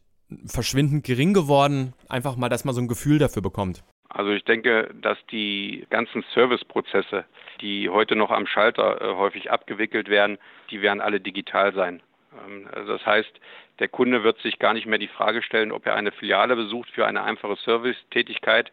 verschwindend 0.46 1.04
gering 1.04 1.34
geworden? 1.34 1.94
Einfach 2.08 2.36
mal, 2.36 2.48
dass 2.48 2.64
man 2.64 2.74
so 2.74 2.80
ein 2.80 2.88
Gefühl 2.88 3.18
dafür 3.18 3.42
bekommt. 3.42 3.82
Also 4.08 4.30
ich 4.30 4.44
denke, 4.44 4.94
dass 5.02 5.18
die 5.32 5.86
ganzen 5.90 6.24
Serviceprozesse, 6.34 7.24
die 7.60 7.88
heute 7.88 8.14
noch 8.14 8.30
am 8.30 8.46
Schalter 8.46 9.00
äh, 9.00 9.14
häufig 9.16 9.50
abgewickelt 9.50 10.08
werden, 10.08 10.38
die 10.70 10.82
werden 10.82 11.00
alle 11.00 11.20
digital 11.20 11.74
sein. 11.74 12.00
Ähm, 12.46 12.68
also 12.72 12.92
das 12.92 13.04
heißt, 13.04 13.32
der 13.80 13.88
Kunde 13.88 14.22
wird 14.22 14.38
sich 14.40 14.60
gar 14.60 14.72
nicht 14.72 14.86
mehr 14.86 14.98
die 14.98 15.08
Frage 15.08 15.42
stellen, 15.42 15.72
ob 15.72 15.84
er 15.86 15.96
eine 15.96 16.12
Filiale 16.12 16.54
besucht 16.54 16.90
für 16.90 17.06
eine 17.06 17.24
einfache 17.24 17.56
Servicetätigkeit. 17.56 18.70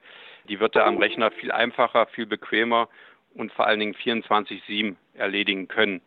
Die 0.47 0.59
wird 0.59 0.75
er 0.75 0.85
am 0.85 0.97
Rechner 0.97 1.31
viel 1.31 1.51
einfacher, 1.51 2.05
viel 2.07 2.27
bequemer 2.27 2.87
und 3.35 3.51
vor 3.51 3.67
allen 3.67 3.79
Dingen 3.79 3.95
24-7 3.95 4.95
erledigen 5.13 5.67
können. 5.67 6.01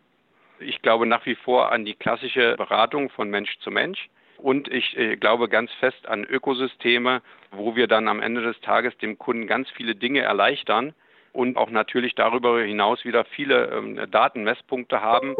Ich 0.60 0.82
glaube 0.82 1.06
nach 1.06 1.26
wie 1.26 1.34
vor 1.34 1.72
an 1.72 1.84
die 1.84 1.94
klassische 1.94 2.56
Beratung 2.56 3.10
von 3.10 3.28
Mensch 3.28 3.58
zu 3.58 3.70
Mensch. 3.70 4.08
Und 4.38 4.68
ich 4.68 4.96
äh, 4.96 5.16
glaube 5.16 5.48
ganz 5.48 5.72
fest 5.80 6.06
an 6.06 6.24
Ökosysteme, 6.24 7.22
wo 7.50 7.76
wir 7.76 7.86
dann 7.86 8.08
am 8.08 8.20
Ende 8.20 8.42
des 8.42 8.60
Tages 8.60 8.96
dem 8.98 9.18
Kunden 9.18 9.46
ganz 9.46 9.70
viele 9.70 9.94
Dinge 9.94 10.20
erleichtern 10.20 10.92
und 11.32 11.56
auch 11.56 11.70
natürlich 11.70 12.14
darüber 12.14 12.62
hinaus 12.62 13.04
wieder 13.04 13.24
viele 13.24 13.66
ähm, 13.70 14.10
Datenmesspunkte 14.10 15.00
haben, 15.00 15.34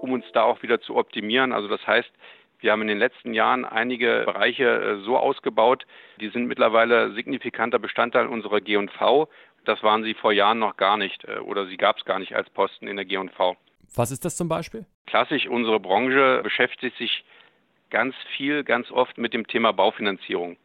um 0.00 0.12
uns 0.12 0.24
da 0.32 0.42
auch 0.42 0.62
wieder 0.62 0.80
zu 0.80 0.96
optimieren. 0.96 1.52
Also 1.52 1.68
das 1.68 1.86
heißt, 1.86 2.10
wir 2.60 2.72
haben 2.72 2.82
in 2.82 2.88
den 2.88 2.98
letzten 2.98 3.34
Jahren 3.34 3.64
einige 3.64 4.24
Bereiche 4.26 4.64
äh, 4.64 5.04
so 5.04 5.16
ausgebaut, 5.16 5.86
die 6.20 6.28
sind 6.28 6.46
mittlerweile 6.46 7.12
signifikanter 7.12 7.78
Bestandteil 7.78 8.26
unserer 8.26 8.60
G&V. 8.60 9.28
Das 9.64 9.82
waren 9.82 10.02
sie 10.02 10.14
vor 10.14 10.32
Jahren 10.32 10.58
noch 10.58 10.76
gar 10.76 10.96
nicht 10.96 11.24
äh, 11.24 11.38
oder 11.38 11.66
sie 11.66 11.76
gab 11.76 11.98
es 11.98 12.04
gar 12.04 12.18
nicht 12.18 12.34
als 12.34 12.48
Posten 12.50 12.86
in 12.86 12.96
der 12.96 13.04
G&V. 13.04 13.56
Was 13.94 14.10
ist 14.10 14.24
das 14.24 14.36
zum 14.36 14.48
Beispiel? 14.48 14.86
Klassisch, 15.06 15.46
unsere 15.46 15.80
Branche 15.80 16.40
beschäftigt 16.42 16.96
sich 16.98 17.24
ganz 17.90 18.14
viel, 18.36 18.64
ganz 18.64 18.90
oft 18.90 19.16
mit 19.18 19.32
dem 19.32 19.46
Thema 19.46 19.72
Baufinanzierung. 19.72 20.56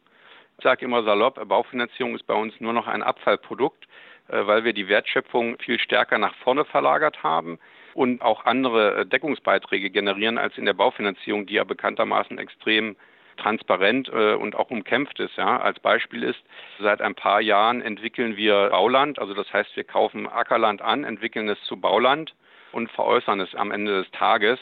Ich 0.58 0.64
sage 0.64 0.84
immer 0.84 1.02
salopp, 1.02 1.46
Baufinanzierung 1.48 2.14
ist 2.14 2.26
bei 2.26 2.34
uns 2.34 2.54
nur 2.60 2.72
noch 2.72 2.86
ein 2.86 3.02
Abfallprodukt, 3.02 3.86
äh, 4.28 4.46
weil 4.46 4.64
wir 4.64 4.72
die 4.72 4.88
Wertschöpfung 4.88 5.58
viel 5.58 5.78
stärker 5.78 6.18
nach 6.18 6.34
vorne 6.36 6.64
verlagert 6.64 7.22
haben 7.22 7.58
und 7.94 8.22
auch 8.22 8.44
andere 8.44 9.00
äh, 9.00 9.06
Deckungsbeiträge 9.06 9.90
generieren 9.90 10.38
als 10.38 10.56
in 10.58 10.64
der 10.64 10.74
Baufinanzierung, 10.74 11.46
die 11.46 11.54
ja 11.54 11.64
bekanntermaßen 11.64 12.38
extrem 12.38 12.96
transparent 13.36 14.08
äh, 14.08 14.34
und 14.34 14.54
auch 14.56 14.70
umkämpft 14.70 15.20
ist. 15.20 15.36
Ja. 15.36 15.58
Als 15.60 15.80
Beispiel 15.80 16.22
ist, 16.22 16.42
seit 16.78 17.00
ein 17.00 17.14
paar 17.14 17.40
Jahren 17.40 17.82
entwickeln 17.82 18.36
wir 18.36 18.68
Bauland, 18.70 19.18
also 19.18 19.34
das 19.34 19.52
heißt, 19.52 19.76
wir 19.76 19.84
kaufen 19.84 20.28
Ackerland 20.28 20.82
an, 20.82 21.04
entwickeln 21.04 21.48
es 21.48 21.60
zu 21.64 21.76
Bauland 21.76 22.34
und 22.72 22.90
veräußern 22.90 23.40
es 23.40 23.54
am 23.54 23.70
Ende 23.70 24.02
des 24.02 24.10
Tages. 24.12 24.58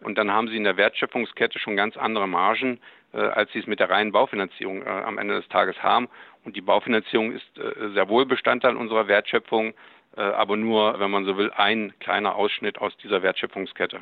Und 0.00 0.18
dann 0.18 0.32
haben 0.32 0.48
sie 0.48 0.56
in 0.56 0.64
der 0.64 0.76
Wertschöpfungskette 0.76 1.58
schon 1.58 1.76
ganz 1.76 1.96
andere 1.96 2.26
Margen, 2.26 2.80
äh, 3.12 3.18
als 3.18 3.52
sie 3.52 3.60
es 3.60 3.66
mit 3.66 3.80
der 3.80 3.90
reinen 3.90 4.12
Baufinanzierung 4.12 4.82
äh, 4.82 4.88
am 4.88 5.18
Ende 5.18 5.34
des 5.34 5.48
Tages 5.48 5.80
haben. 5.82 6.08
Und 6.44 6.56
die 6.56 6.60
Baufinanzierung 6.60 7.32
ist 7.32 7.58
äh, 7.58 7.90
sehr 7.94 8.08
wohl 8.08 8.26
Bestandteil 8.26 8.76
unserer 8.76 9.06
Wertschöpfung, 9.06 9.74
aber 10.20 10.56
nur, 10.56 10.98
wenn 11.00 11.10
man 11.10 11.24
so 11.24 11.36
will, 11.36 11.50
ein 11.54 11.92
kleiner 12.00 12.34
Ausschnitt 12.34 12.78
aus 12.78 12.92
dieser 13.02 13.22
Wertschöpfungskette. 13.22 14.00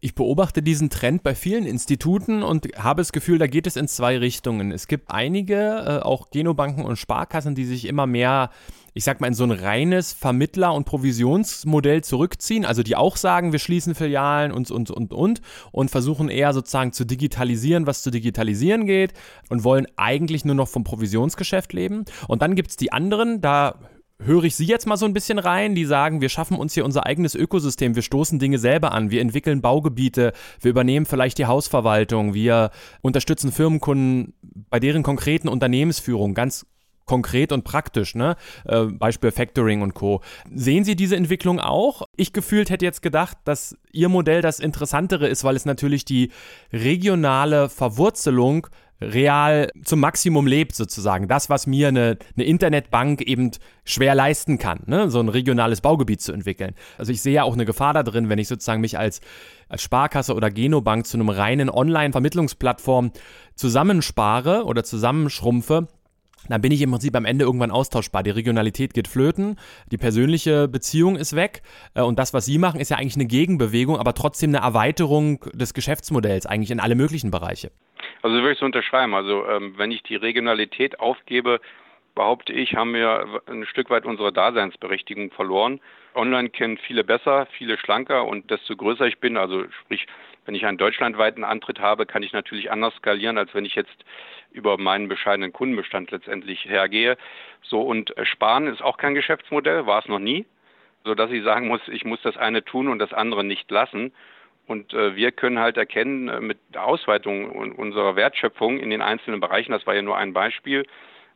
Ich 0.00 0.14
beobachte 0.14 0.62
diesen 0.62 0.90
Trend 0.90 1.24
bei 1.24 1.34
vielen 1.34 1.66
Instituten 1.66 2.44
und 2.44 2.68
habe 2.76 3.00
das 3.00 3.10
Gefühl, 3.10 3.38
da 3.38 3.48
geht 3.48 3.66
es 3.66 3.76
in 3.76 3.88
zwei 3.88 4.16
Richtungen. 4.16 4.70
Es 4.70 4.86
gibt 4.86 5.10
einige, 5.10 6.00
äh, 6.00 6.04
auch 6.04 6.30
Genobanken 6.30 6.84
und 6.84 6.96
Sparkassen, 6.96 7.56
die 7.56 7.64
sich 7.64 7.86
immer 7.86 8.06
mehr, 8.06 8.50
ich 8.94 9.02
sag 9.02 9.20
mal, 9.20 9.26
in 9.26 9.34
so 9.34 9.42
ein 9.42 9.50
reines 9.50 10.12
Vermittler- 10.12 10.74
und 10.74 10.84
Provisionsmodell 10.84 12.04
zurückziehen. 12.04 12.64
Also 12.64 12.84
die 12.84 12.94
auch 12.94 13.16
sagen, 13.16 13.50
wir 13.50 13.58
schließen 13.58 13.96
Filialen 13.96 14.52
und, 14.52 14.70
und, 14.70 14.92
und, 14.92 15.12
und 15.12 15.40
und 15.72 15.90
versuchen 15.90 16.28
eher 16.28 16.52
sozusagen 16.52 16.92
zu 16.92 17.04
digitalisieren, 17.04 17.86
was 17.86 18.02
zu 18.02 18.12
digitalisieren 18.12 18.86
geht 18.86 19.14
und 19.50 19.64
wollen 19.64 19.88
eigentlich 19.96 20.44
nur 20.44 20.54
noch 20.54 20.68
vom 20.68 20.84
Provisionsgeschäft 20.84 21.72
leben. 21.72 22.04
Und 22.28 22.42
dann 22.42 22.54
gibt 22.54 22.70
es 22.70 22.76
die 22.76 22.92
anderen, 22.92 23.40
da 23.40 23.80
höre 24.24 24.44
ich 24.44 24.56
Sie 24.56 24.66
jetzt 24.66 24.86
mal 24.86 24.96
so 24.96 25.06
ein 25.06 25.12
bisschen 25.12 25.38
rein, 25.38 25.74
die 25.74 25.84
sagen, 25.84 26.20
wir 26.20 26.28
schaffen 26.28 26.56
uns 26.56 26.74
hier 26.74 26.84
unser 26.84 27.06
eigenes 27.06 27.34
Ökosystem, 27.34 27.94
wir 27.94 28.02
stoßen 28.02 28.38
Dinge 28.38 28.58
selber 28.58 28.92
an, 28.92 29.10
wir 29.10 29.20
entwickeln 29.20 29.60
Baugebiete, 29.60 30.32
wir 30.60 30.70
übernehmen 30.70 31.06
vielleicht 31.06 31.38
die 31.38 31.46
Hausverwaltung, 31.46 32.34
wir 32.34 32.70
unterstützen 33.00 33.52
Firmenkunden 33.52 34.34
bei 34.70 34.80
deren 34.80 35.02
konkreten 35.02 35.48
Unternehmensführung, 35.48 36.34
ganz 36.34 36.66
konkret 37.04 37.52
und 37.52 37.64
praktisch, 37.64 38.14
ne? 38.14 38.36
Äh, 38.64 38.84
Beispiel 38.84 39.32
Factoring 39.32 39.82
und 39.82 39.94
Co. 39.94 40.20
Sehen 40.54 40.84
Sie 40.84 40.94
diese 40.94 41.16
Entwicklung 41.16 41.58
auch? 41.58 42.02
Ich 42.16 42.32
gefühlt 42.32 42.70
hätte 42.70 42.84
jetzt 42.84 43.02
gedacht, 43.02 43.36
dass 43.44 43.76
Ihr 43.92 44.08
Modell 44.08 44.40
das 44.40 44.60
interessantere 44.60 45.26
ist, 45.26 45.42
weil 45.42 45.56
es 45.56 45.64
natürlich 45.64 46.04
die 46.04 46.30
regionale 46.72 47.68
Verwurzelung 47.68 48.68
real 49.02 49.70
zum 49.84 50.00
Maximum 50.00 50.46
lebt 50.46 50.74
sozusagen. 50.74 51.28
Das, 51.28 51.50
was 51.50 51.66
mir 51.66 51.88
eine, 51.88 52.18
eine 52.36 52.44
Internetbank 52.44 53.22
eben 53.22 53.50
schwer 53.84 54.14
leisten 54.14 54.58
kann, 54.58 54.80
ne? 54.86 55.10
so 55.10 55.20
ein 55.20 55.28
regionales 55.28 55.80
Baugebiet 55.80 56.20
zu 56.20 56.32
entwickeln. 56.32 56.74
Also 56.98 57.12
ich 57.12 57.22
sehe 57.22 57.34
ja 57.34 57.42
auch 57.42 57.54
eine 57.54 57.64
Gefahr 57.64 57.94
da 57.94 58.02
drin, 58.02 58.28
wenn 58.28 58.38
ich 58.38 58.48
sozusagen 58.48 58.80
mich 58.80 58.98
als, 58.98 59.20
als 59.68 59.82
Sparkasse 59.82 60.34
oder 60.34 60.50
Genobank 60.50 61.06
zu 61.06 61.16
einem 61.16 61.28
reinen 61.28 61.70
Online-Vermittlungsplattform 61.70 63.12
zusammenspare 63.54 64.64
oder 64.64 64.84
zusammenschrumpfe, 64.84 65.88
dann 66.48 66.60
bin 66.60 66.72
ich 66.72 66.82
im 66.82 66.90
Prinzip 66.90 67.14
am 67.16 67.24
Ende 67.24 67.44
irgendwann 67.44 67.70
austauschbar. 67.70 68.22
Die 68.22 68.30
Regionalität 68.30 68.94
geht 68.94 69.08
flöten, 69.08 69.56
die 69.90 69.98
persönliche 69.98 70.68
Beziehung 70.68 71.16
ist 71.16 71.36
weg 71.36 71.62
äh, 71.94 72.02
und 72.02 72.18
das, 72.18 72.34
was 72.34 72.44
Sie 72.44 72.58
machen, 72.58 72.80
ist 72.80 72.90
ja 72.90 72.96
eigentlich 72.96 73.16
eine 73.16 73.26
Gegenbewegung, 73.26 73.96
aber 73.96 74.14
trotzdem 74.14 74.50
eine 74.50 74.58
Erweiterung 74.58 75.44
des 75.52 75.74
Geschäftsmodells, 75.74 76.46
eigentlich 76.46 76.70
in 76.70 76.80
alle 76.80 76.94
möglichen 76.94 77.30
Bereiche. 77.30 77.70
Also 78.22 78.36
würde 78.36 78.52
ich 78.52 78.58
so 78.58 78.66
unterschreiben. 78.66 79.14
Also 79.14 79.46
ähm, 79.48 79.74
wenn 79.76 79.90
ich 79.90 80.02
die 80.04 80.16
Regionalität 80.16 81.00
aufgebe, 81.00 81.60
behaupte 82.14 82.52
ich, 82.52 82.74
haben 82.74 82.94
wir 82.94 83.42
ein 83.46 83.66
Stück 83.66 83.90
weit 83.90 84.04
unsere 84.04 84.32
Daseinsberechtigung 84.32 85.30
verloren. 85.30 85.80
Online 86.14 86.50
kennen 86.50 86.78
viele 86.78 87.04
besser, 87.04 87.46
viele 87.56 87.78
schlanker 87.78 88.26
und 88.26 88.50
desto 88.50 88.76
größer 88.76 89.06
ich 89.06 89.18
bin, 89.18 89.36
also 89.36 89.64
sprich, 89.70 90.06
wenn 90.44 90.54
ich 90.54 90.66
einen 90.66 90.76
deutschlandweiten 90.76 91.44
Antritt 91.44 91.80
habe, 91.80 92.04
kann 92.04 92.22
ich 92.22 92.32
natürlich 92.32 92.70
anders 92.70 92.94
skalieren, 92.96 93.38
als 93.38 93.54
wenn 93.54 93.64
ich 93.64 93.74
jetzt 93.74 94.04
über 94.50 94.76
meinen 94.76 95.08
bescheidenen 95.08 95.52
Kundenbestand 95.52 96.10
letztendlich 96.10 96.64
hergehe. 96.66 97.16
So 97.62 97.80
und 97.80 98.16
äh, 98.16 98.26
Sparen 98.26 98.66
ist 98.66 98.82
auch 98.82 98.98
kein 98.98 99.14
Geschäftsmodell, 99.14 99.86
war 99.86 100.00
es 100.00 100.08
noch 100.08 100.18
nie, 100.18 100.44
so 101.04 101.14
dass 101.14 101.30
ich 101.30 101.42
sagen 101.42 101.68
muss, 101.68 101.80
ich 101.88 102.04
muss 102.04 102.20
das 102.22 102.36
eine 102.36 102.64
tun 102.64 102.88
und 102.88 102.98
das 102.98 103.12
andere 103.12 103.44
nicht 103.44 103.70
lassen. 103.70 104.12
Und 104.66 104.94
äh, 104.94 105.16
wir 105.16 105.32
können 105.32 105.58
halt 105.58 105.76
erkennen, 105.76 106.28
äh, 106.28 106.40
mit 106.40 106.58
der 106.72 106.86
Ausweitung 106.86 107.50
unserer 107.72 108.16
Wertschöpfung 108.16 108.78
in 108.78 108.90
den 108.90 109.02
einzelnen 109.02 109.40
Bereichen, 109.40 109.72
das 109.72 109.86
war 109.86 109.94
ja 109.94 110.02
nur 110.02 110.16
ein 110.16 110.32
Beispiel, 110.32 110.84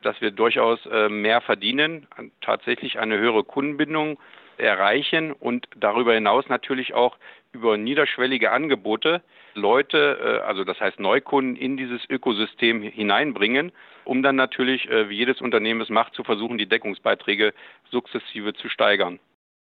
dass 0.03 0.21
wir 0.21 0.31
durchaus 0.31 0.85
äh, 0.87 1.09
mehr 1.09 1.41
verdienen, 1.41 2.07
tatsächlich 2.41 2.99
eine 2.99 3.19
höhere 3.19 3.45
Kundenbindung 3.45 4.19
erreichen 4.59 5.33
und 5.33 5.67
darüber 5.77 6.15
hinaus 6.15 6.49
natürlich 6.49 6.95
auch 6.95 7.19
über 7.53 7.77
niederschwellige 7.77 8.53
Angebote 8.53 9.23
Leute, 9.55 10.43
also 10.47 10.65
das 10.65 10.79
heißt 10.81 11.01
Neukunden, 11.01 11.57
in 11.57 11.77
dieses 11.79 12.03
Ökosystem 12.09 12.83
hineinbringen, 12.83 13.73
um 14.05 14.23
dann 14.23 14.37
natürlich, 14.37 14.87
wie 14.89 15.15
jedes 15.15 15.41
Unternehmen 15.43 15.81
es 15.81 15.89
macht, 15.89 16.15
zu 16.15 16.25
versuchen, 16.25 16.59
die 16.59 16.69
Deckungsbeiträge 16.69 17.53
sukzessive 17.91 18.55
zu 18.55 18.69
steigern. 18.69 19.19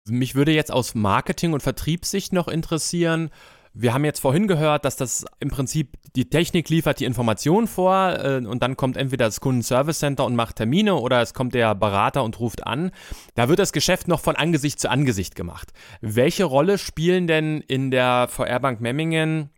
Mich 0.09 0.35
würde 0.35 0.53
jetzt 0.53 0.73
aus 0.73 0.95
Marketing- 0.95 1.53
und 1.53 1.63
Vertriebssicht 1.63 2.33
noch 2.33 2.49
interessieren, 2.49 3.31
wir 3.79 3.93
haben 3.93 4.05
jetzt 4.05 4.21
vorhin 4.21 4.49
gehört, 4.49 4.85
dass 4.85 4.97
das 4.97 5.27
im 5.39 5.51
Prinzip 5.51 5.99
die 6.17 6.31
Technik 6.31 6.71
liefert 6.71 6.99
die 6.99 7.05
Information 7.05 7.67
vor 7.67 8.19
äh, 8.19 8.37
und 8.45 8.63
dann 8.63 8.77
kommt 8.77 8.97
entweder 8.97 9.27
das 9.27 9.41
Kundenservice 9.41 9.99
Center 9.99 10.25
und 10.25 10.35
macht 10.35 10.57
Termine 10.57 10.95
oder 10.95 11.21
es 11.21 11.35
kommt 11.35 11.55
der 11.55 11.75
Berater 11.75 12.25
und 12.25 12.41
ruft 12.41 12.67
an. 12.67 12.91
Da 13.35 13.51
wird 13.51 13.59
das 13.59 13.73
Geschäft 13.73 14.09
noch 14.09 14.21
von 14.21 14.35
Angesicht 14.35 14.81
zu 14.81 14.91
Angesicht 14.91 15.35
gemacht. 15.35 15.73
Welche 16.01 16.45
Rolle 16.45 16.79
spielen 16.79 17.27
denn 17.27 17.61
in 17.61 17.91
der 17.91 18.29
VR 18.29 18.61
Bank 18.61 18.81
Memmingen 18.81 19.51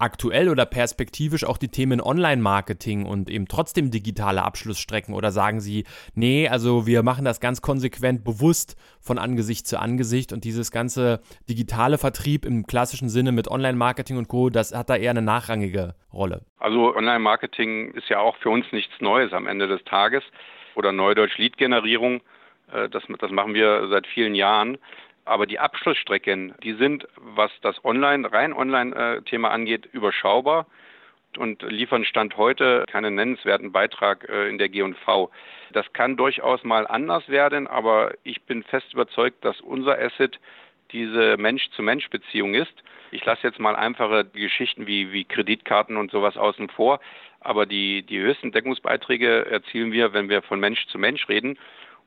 aktuell 0.00 0.48
oder 0.48 0.66
perspektivisch 0.66 1.44
auch 1.44 1.58
die 1.58 1.68
Themen 1.68 2.00
Online-Marketing 2.00 3.06
und 3.06 3.30
eben 3.30 3.46
trotzdem 3.46 3.90
digitale 3.90 4.42
Abschlussstrecken 4.42 5.14
oder 5.14 5.30
sagen 5.30 5.60
Sie, 5.60 5.84
nee, 6.14 6.48
also 6.48 6.86
wir 6.86 7.02
machen 7.02 7.24
das 7.24 7.40
ganz 7.40 7.62
konsequent 7.62 8.24
bewusst 8.24 8.76
von 9.00 9.18
Angesicht 9.18 9.66
zu 9.66 9.78
Angesicht 9.78 10.32
und 10.32 10.44
dieses 10.44 10.70
ganze 10.70 11.20
digitale 11.48 11.98
Vertrieb 11.98 12.44
im 12.44 12.66
klassischen 12.66 13.08
Sinne 13.08 13.32
mit 13.32 13.48
Online-Marketing 13.48 14.16
und 14.16 14.28
Co., 14.28 14.50
das 14.50 14.74
hat 14.74 14.90
da 14.90 14.96
eher 14.96 15.10
eine 15.10 15.22
nachrangige 15.22 15.94
Rolle? 16.12 16.44
Also 16.58 16.94
Online-Marketing 16.96 17.92
ist 17.92 18.08
ja 18.08 18.20
auch 18.20 18.36
für 18.38 18.50
uns 18.50 18.66
nichts 18.72 18.94
Neues 19.00 19.32
am 19.32 19.46
Ende 19.46 19.68
des 19.68 19.84
Tages 19.84 20.22
oder 20.74 20.92
Neudeutsch 20.92 21.36
Lead-Generierung. 21.38 22.20
Äh, 22.72 22.88
das, 22.88 23.02
das 23.18 23.30
machen 23.30 23.54
wir 23.54 23.88
seit 23.88 24.06
vielen 24.06 24.34
Jahren. 24.34 24.78
Aber 25.24 25.46
die 25.46 25.58
Abschlussstrecken, 25.58 26.54
die 26.62 26.74
sind, 26.74 27.06
was 27.16 27.50
das 27.62 27.84
Online, 27.84 28.32
rein 28.32 28.52
Online-Thema 28.52 29.50
angeht, 29.50 29.86
überschaubar 29.92 30.66
und 31.36 31.62
liefern 31.62 32.04
Stand 32.04 32.36
heute 32.36 32.84
keinen 32.90 33.14
nennenswerten 33.14 33.72
Beitrag 33.72 34.28
äh, 34.28 34.48
in 34.48 34.58
der 34.58 34.68
G&V. 34.68 35.30
Das 35.72 35.92
kann 35.92 36.16
durchaus 36.16 36.64
mal 36.64 36.86
anders 36.86 37.28
werden, 37.28 37.66
aber 37.66 38.14
ich 38.24 38.42
bin 38.42 38.64
fest 38.64 38.92
überzeugt, 38.92 39.44
dass 39.44 39.60
unser 39.60 39.98
Asset 39.98 40.38
diese 40.92 41.36
Mensch-zu-Mensch-Beziehung 41.36 42.54
ist. 42.54 42.72
Ich 43.12 43.24
lasse 43.24 43.46
jetzt 43.46 43.60
mal 43.60 43.76
einfache 43.76 44.24
Geschichten 44.24 44.86
wie, 44.86 45.12
wie 45.12 45.24
Kreditkarten 45.24 45.96
und 45.96 46.10
sowas 46.10 46.36
außen 46.36 46.68
vor, 46.68 47.00
aber 47.40 47.66
die, 47.66 48.02
die 48.02 48.18
höchsten 48.18 48.52
Deckungsbeiträge 48.52 49.46
erzielen 49.46 49.92
wir, 49.92 50.12
wenn 50.12 50.28
wir 50.28 50.42
von 50.42 50.58
Mensch 50.60 50.86
zu 50.88 50.98
Mensch 50.98 51.28
reden. 51.28 51.58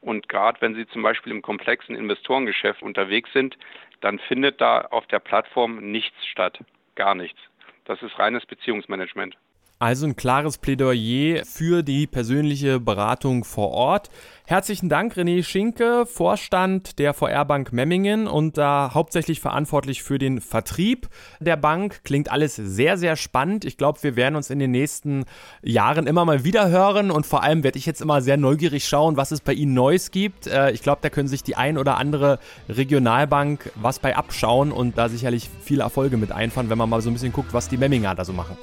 Und 0.04 0.28
gerade 0.28 0.60
wenn 0.62 0.76
Sie 0.76 0.86
zum 0.88 1.02
Beispiel 1.02 1.32
im 1.32 1.42
komplexen 1.42 1.96
Investorengeschäft 1.96 2.84
unterwegs 2.84 3.32
sind, 3.32 3.58
dann 4.02 4.20
findet 4.20 4.60
da 4.60 4.82
auf 4.82 5.08
der 5.08 5.20
Plattform 5.20 5.92
nichts 5.92 6.26
statt. 6.26 6.60
Gar 6.96 7.16
nichts. 7.16 7.40
Das 7.86 8.02
ist 8.02 8.20
reines 8.20 8.46
Beziehungsmanagement. 8.46 9.38
Also 9.84 10.06
ein 10.06 10.16
klares 10.16 10.60
Plädoyer 10.60 11.44
für 11.44 11.84
die 11.84 12.08
persönliche 12.08 12.80
Beratung 12.80 13.44
vor 13.44 13.72
Ort. 13.72 14.10
Herzlichen 14.46 14.88
Dank, 14.88 15.18
René 15.18 15.44
Schinke, 15.44 16.06
Vorstand 16.06 17.00
der 17.00 17.14
VR 17.14 17.44
Bank 17.44 17.74
Memmingen 17.74 18.26
und 18.28 18.58
da 18.58 18.92
hauptsächlich 18.94 19.42
verantwortlich 19.42 20.02
für 20.02 20.18
den 20.18 20.40
Vertrieb 20.40 21.10
der 21.42 21.58
Bank. 21.58 22.00
Klingt 22.06 22.32
alles 22.32 22.56
sehr, 22.56 22.98
sehr 22.98 23.18
spannend. 23.18 23.66
Ich 23.66 23.76
glaube, 23.76 24.02
wir 24.04 24.16
werden 24.16 24.38
uns 24.38 24.50
in 24.50 24.60
den 24.60 24.72
nächsten 24.72 25.26
Jahren 25.62 26.08
immer 26.08 26.24
mal 26.24 26.46
wieder 26.46 26.70
hören 26.70 27.12
und 27.12 27.26
vor 27.26 27.44
allem 27.44 27.66
werde 27.66 27.78
ich 27.78 27.86
jetzt 27.86 28.02
immer 28.02 28.22
sehr 28.22 28.38
neugierig 28.38 28.88
schauen, 28.88 29.18
was 29.18 29.32
es 29.32 29.42
bei 29.42 29.52
Ihnen 29.52 29.74
Neues 29.74 30.12
gibt. 30.12 30.48
Äh, 30.48 30.72
ich 30.72 30.82
glaube, 30.82 31.00
da 31.02 31.10
können 31.10 31.28
sich 31.28 31.44
die 31.44 31.58
ein 31.58 31.78
oder 31.78 31.98
andere 31.98 32.40
Regionalbank 32.70 33.70
was 33.76 34.00
bei 34.00 34.16
abschauen 34.16 34.72
und 34.72 34.98
da 34.98 35.10
sicherlich 35.10 35.50
viele 35.62 35.84
Erfolge 35.84 36.16
mit 36.16 36.32
einfahren, 36.32 36.70
wenn 36.70 36.78
man 36.78 36.90
mal 36.90 37.02
so 37.02 37.10
ein 37.10 37.14
bisschen 37.14 37.34
guckt, 37.34 37.54
was 37.54 37.68
die 37.68 37.76
Memminger 37.76 38.16
da 38.16 38.24
so 38.24 38.32
machen. 38.32 38.58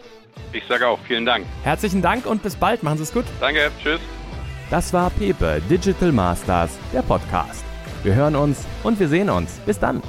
Ich 0.52 0.64
sage 0.68 0.86
auch 0.86 0.98
vielen 1.06 1.24
Dank. 1.24 1.46
Herzlichen 1.62 2.02
Dank 2.02 2.26
und 2.26 2.42
bis 2.42 2.56
bald. 2.56 2.82
Machen 2.82 2.98
Sie 2.98 3.04
es 3.04 3.12
gut. 3.12 3.24
Danke. 3.40 3.70
Tschüss. 3.82 4.00
Das 4.70 4.92
war 4.92 5.10
Pepe 5.10 5.60
Digital 5.68 6.12
Masters, 6.12 6.78
der 6.92 7.02
Podcast. 7.02 7.64
Wir 8.02 8.14
hören 8.14 8.36
uns 8.36 8.66
und 8.82 8.98
wir 9.00 9.08
sehen 9.08 9.28
uns. 9.28 9.58
Bis 9.66 9.78
dann. 9.78 10.02